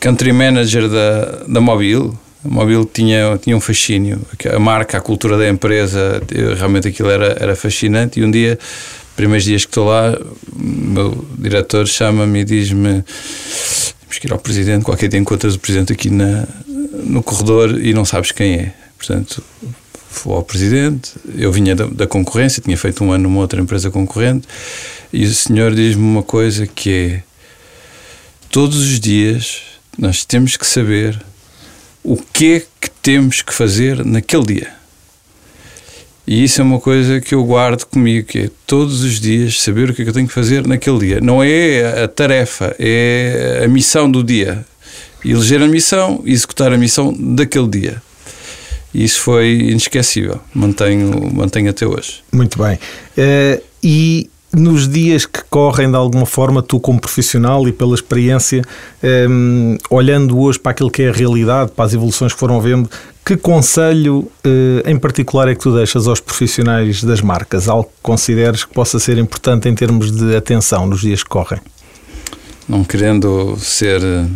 country 0.00 0.32
manager 0.32 0.88
da, 0.88 1.44
da 1.46 1.60
Mobile 1.60 2.12
a 2.44 2.48
Mobile 2.48 2.85
tinha, 2.85 3.38
tinha 3.38 3.57
um 3.57 3.61
fascínio. 3.61 4.20
A 4.52 4.59
marca, 4.59 4.98
a 4.98 5.00
cultura 5.00 5.37
da 5.38 5.48
empresa, 5.48 6.20
realmente 6.57 6.88
aquilo 6.88 7.09
era, 7.11 7.37
era 7.38 7.57
fascinante. 7.57 8.20
E 8.20 8.24
um 8.24 8.31
dia, 8.31 8.59
primeiros 9.16 9.44
dias 9.44 9.64
que 9.64 9.70
estou 9.70 9.87
lá, 9.87 10.18
meu 10.57 11.24
diretor 11.38 11.87
chama-me 11.87 12.40
e 12.40 12.44
diz-me: 12.44 13.05
temos 14.00 14.18
que 14.18 14.26
ir 14.26 14.33
ao 14.33 14.38
presidente. 14.38 14.85
Qualquer 14.85 15.09
dia 15.09 15.20
encontras 15.20 15.55
o 15.55 15.59
presidente 15.59 15.92
aqui 15.92 16.11
na, 16.11 16.46
no 16.66 17.22
corredor 17.22 17.81
e 17.81 17.94
não 17.94 18.05
sabes 18.05 18.33
quem 18.33 18.55
é. 18.55 18.74
Portanto, 18.98 19.42
fui 20.11 20.35
ao 20.35 20.42
presidente. 20.42 21.12
Eu 21.37 21.52
vinha 21.52 21.76
da, 21.76 21.87
da 21.87 22.07
concorrência, 22.07 22.62
tinha 22.62 22.76
feito 22.76 23.05
um 23.05 23.12
ano 23.12 23.24
numa 23.24 23.40
outra 23.40 23.61
empresa 23.61 23.90
concorrente. 23.90 24.48
E 25.12 25.24
o 25.24 25.33
senhor 25.33 25.74
diz-me 25.74 26.02
uma 26.02 26.22
coisa 26.22 26.66
que 26.66 26.90
é: 26.90 27.22
todos 28.50 28.78
os 28.78 28.98
dias 28.98 29.62
nós 29.96 30.24
temos 30.24 30.57
que 30.57 30.66
saber 30.66 31.20
o 32.04 32.16
que 32.16 32.54
é 32.54 32.60
que 32.80 32.90
temos 33.02 33.42
que 33.42 33.52
fazer 33.52 34.04
naquele 34.04 34.44
dia. 34.44 34.82
E 36.26 36.44
isso 36.44 36.60
é 36.60 36.64
uma 36.64 36.78
coisa 36.78 37.20
que 37.20 37.34
eu 37.34 37.44
guardo 37.44 37.84
comigo, 37.84 38.26
que 38.28 38.38
é 38.38 38.50
todos 38.66 39.02
os 39.02 39.20
dias 39.20 39.60
saber 39.60 39.90
o 39.90 39.94
que 39.94 40.02
é 40.02 40.04
que 40.04 40.10
eu 40.10 40.14
tenho 40.14 40.28
que 40.28 40.32
fazer 40.32 40.66
naquele 40.66 40.98
dia. 40.98 41.20
Não 41.20 41.42
é 41.42 42.04
a 42.04 42.08
tarefa, 42.08 42.74
é 42.78 43.62
a 43.64 43.68
missão 43.68 44.10
do 44.10 44.22
dia. 44.22 44.64
Eleger 45.24 45.62
a 45.62 45.68
missão 45.68 46.22
e 46.24 46.32
executar 46.32 46.72
a 46.72 46.78
missão 46.78 47.12
daquele 47.12 47.68
dia. 47.68 48.02
E 48.94 49.04
isso 49.04 49.20
foi 49.20 49.52
inesquecível. 49.70 50.40
Mantenho, 50.54 51.32
mantenho 51.32 51.70
até 51.70 51.86
hoje. 51.86 52.22
Muito 52.32 52.62
bem. 52.62 52.78
Uh, 53.16 53.62
e 53.82 54.30
nos 54.52 54.86
dias 54.86 55.24
que 55.24 55.40
correm 55.48 55.90
de 55.90 55.96
alguma 55.96 56.26
forma, 56.26 56.62
tu 56.62 56.78
como 56.78 57.00
profissional 57.00 57.66
e 57.66 57.72
pela 57.72 57.94
experiência, 57.94 58.62
um, 59.28 59.78
olhando 59.88 60.38
hoje 60.38 60.58
para 60.58 60.72
aquilo 60.72 60.90
que 60.90 61.02
é 61.02 61.08
a 61.08 61.12
realidade, 61.12 61.70
para 61.74 61.86
as 61.86 61.94
evoluções 61.94 62.32
que 62.32 62.38
foram 62.38 62.60
vendo, 62.60 62.88
que 63.24 63.36
conselho 63.36 64.18
uh, 64.18 64.30
em 64.88 64.98
particular 64.98 65.48
é 65.48 65.54
que 65.54 65.60
tu 65.60 65.74
deixas 65.74 66.06
aos 66.06 66.20
profissionais 66.20 67.02
das 67.02 67.20
marcas? 67.20 67.68
Algo 67.68 67.84
que 67.84 68.02
consideres 68.02 68.64
que 68.64 68.74
possa 68.74 68.98
ser 68.98 69.16
importante 69.16 69.68
em 69.68 69.74
termos 69.74 70.10
de 70.10 70.36
atenção 70.36 70.86
nos 70.86 71.00
dias 71.00 71.22
que 71.22 71.30
correm? 71.30 71.60
Não 72.68 72.84
querendo 72.84 73.56
ser 73.58 74.02
uh, 74.02 74.30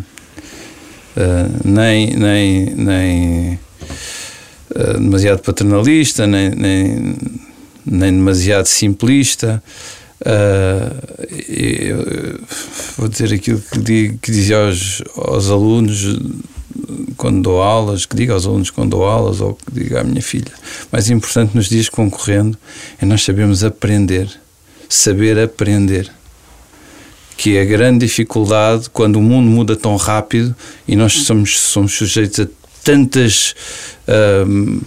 nem, 1.65 2.17
nem, 2.17 2.75
nem 2.75 3.59
demasiado 4.99 5.41
paternalista, 5.41 6.27
nem, 6.27 6.51
nem, 6.51 7.17
nem 7.85 8.13
demasiado 8.13 8.67
simplista. 8.67 9.63
Uh, 10.21 11.27
eu, 11.49 12.41
vou 12.97 13.09
dizer 13.09 13.35
aquilo 13.35 13.61
que, 13.61 13.79
digo, 13.79 14.19
que 14.19 14.31
dizia 14.31 14.59
aos, 14.59 15.03
aos 15.17 15.51
alunos 15.51 16.19
quando 17.17 17.43
dou 17.43 17.63
aulas, 17.63 18.07
que 18.07 18.17
digo 18.17 18.33
aos 18.33 18.47
alunos 18.47 18.71
quando 18.71 18.91
dou 18.91 19.05
aulas 19.05 19.41
ou 19.41 19.55
que 19.55 19.81
digo 19.81 19.99
à 19.99 20.05
minha 20.05 20.23
filha. 20.23 20.53
Mais 20.91 21.11
importante 21.11 21.55
nos 21.55 21.69
dias 21.69 21.89
concorrendo 21.89 22.57
é 23.01 23.05
nós 23.05 23.23
sabermos 23.23 23.65
aprender, 23.65 24.29
saber 24.89 25.39
aprender. 25.39 26.11
Que 27.37 27.59
é 27.59 27.63
a 27.63 27.65
grande 27.67 28.07
dificuldade 28.07 28.89
quando 28.89 29.17
o 29.17 29.23
mundo 29.23 29.51
muda 29.51 29.77
tão 29.77 29.97
rápido 29.97 30.57
e 30.89 30.97
nós 30.97 31.13
somos, 31.13 31.59
somos 31.59 31.93
sujeitos 31.93 32.41
a 32.41 32.49
tantas. 32.83 33.55
Uh, 34.09 34.81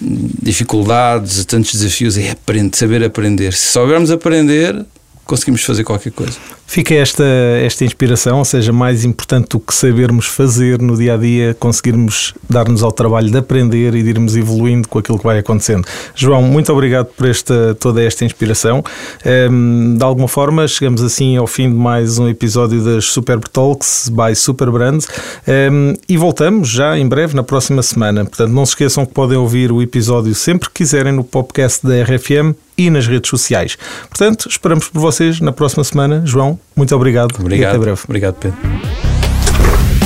dificuldades, 0.00 1.44
tantos 1.44 1.72
desafios, 1.72 2.16
é 2.16 2.30
aprender, 2.30 2.76
saber 2.76 3.04
aprender. 3.04 3.52
Se 3.52 3.72
soubermos 3.72 4.10
aprender, 4.10 4.84
conseguimos 5.24 5.62
fazer 5.62 5.84
qualquer 5.84 6.12
coisa. 6.12 6.38
Fica 6.70 6.94
esta, 6.94 7.24
esta 7.64 7.82
inspiração, 7.82 8.40
ou 8.40 8.44
seja, 8.44 8.74
mais 8.74 9.02
importante 9.02 9.48
do 9.48 9.58
que 9.58 9.74
sabermos 9.74 10.26
fazer 10.26 10.82
no 10.82 10.98
dia 10.98 11.14
a 11.14 11.16
dia, 11.16 11.56
conseguirmos 11.58 12.34
dar-nos 12.48 12.82
ao 12.82 12.92
trabalho 12.92 13.30
de 13.30 13.38
aprender 13.38 13.94
e 13.94 14.02
de 14.02 14.10
irmos 14.10 14.36
evoluindo 14.36 14.86
com 14.86 14.98
aquilo 14.98 15.16
que 15.16 15.24
vai 15.24 15.38
acontecendo. 15.38 15.88
João, 16.14 16.42
muito 16.42 16.70
obrigado 16.70 17.06
por 17.06 17.26
esta, 17.26 17.74
toda 17.80 18.02
esta 18.02 18.22
inspiração. 18.22 18.84
Um, 19.24 19.94
ehm, 19.94 19.96
de 19.96 20.04
alguma 20.04 20.28
forma, 20.28 20.68
chegamos 20.68 21.02
assim 21.02 21.38
ao 21.38 21.46
fim 21.46 21.70
de 21.70 21.74
mais 21.74 22.18
um 22.18 22.28
episódio 22.28 22.84
das 22.84 23.06
Super 23.06 23.38
Talks 23.38 24.10
by 24.10 24.36
Super 24.36 24.70
Brands 24.70 25.06
um, 25.06 25.50
ehm, 25.50 25.94
e 26.06 26.18
voltamos 26.18 26.68
já 26.68 26.98
em 26.98 27.08
breve, 27.08 27.34
na 27.34 27.42
próxima 27.42 27.82
semana. 27.82 28.26
Portanto, 28.26 28.52
não 28.52 28.66
se 28.66 28.72
esqueçam 28.72 29.06
que 29.06 29.14
podem 29.14 29.38
ouvir 29.38 29.72
o 29.72 29.80
episódio 29.80 30.34
sempre 30.34 30.68
que 30.68 30.74
quiserem 30.74 31.14
no 31.14 31.24
podcast 31.24 31.86
da 31.86 31.94
RFM 32.02 32.54
e 32.78 32.88
nas 32.90 33.06
redes 33.06 33.28
sociais. 33.28 33.76
Portanto, 34.08 34.48
esperamos 34.48 34.88
por 34.88 35.00
vocês 35.00 35.40
na 35.40 35.50
próxima 35.50 35.82
semana. 35.82 36.22
João, 36.24 36.57
muito 36.76 36.94
obrigado, 36.94 37.34
obrigado 37.38 37.70
e 37.72 37.76
até 37.76 37.78
breve. 37.78 38.00
Obrigado, 38.04 38.34
Pedro. 38.34 38.58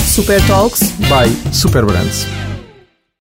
Super 0.06 0.40
Talks 0.46 0.92
by 0.98 1.52
Super 1.52 1.84
Brands. 1.84 2.41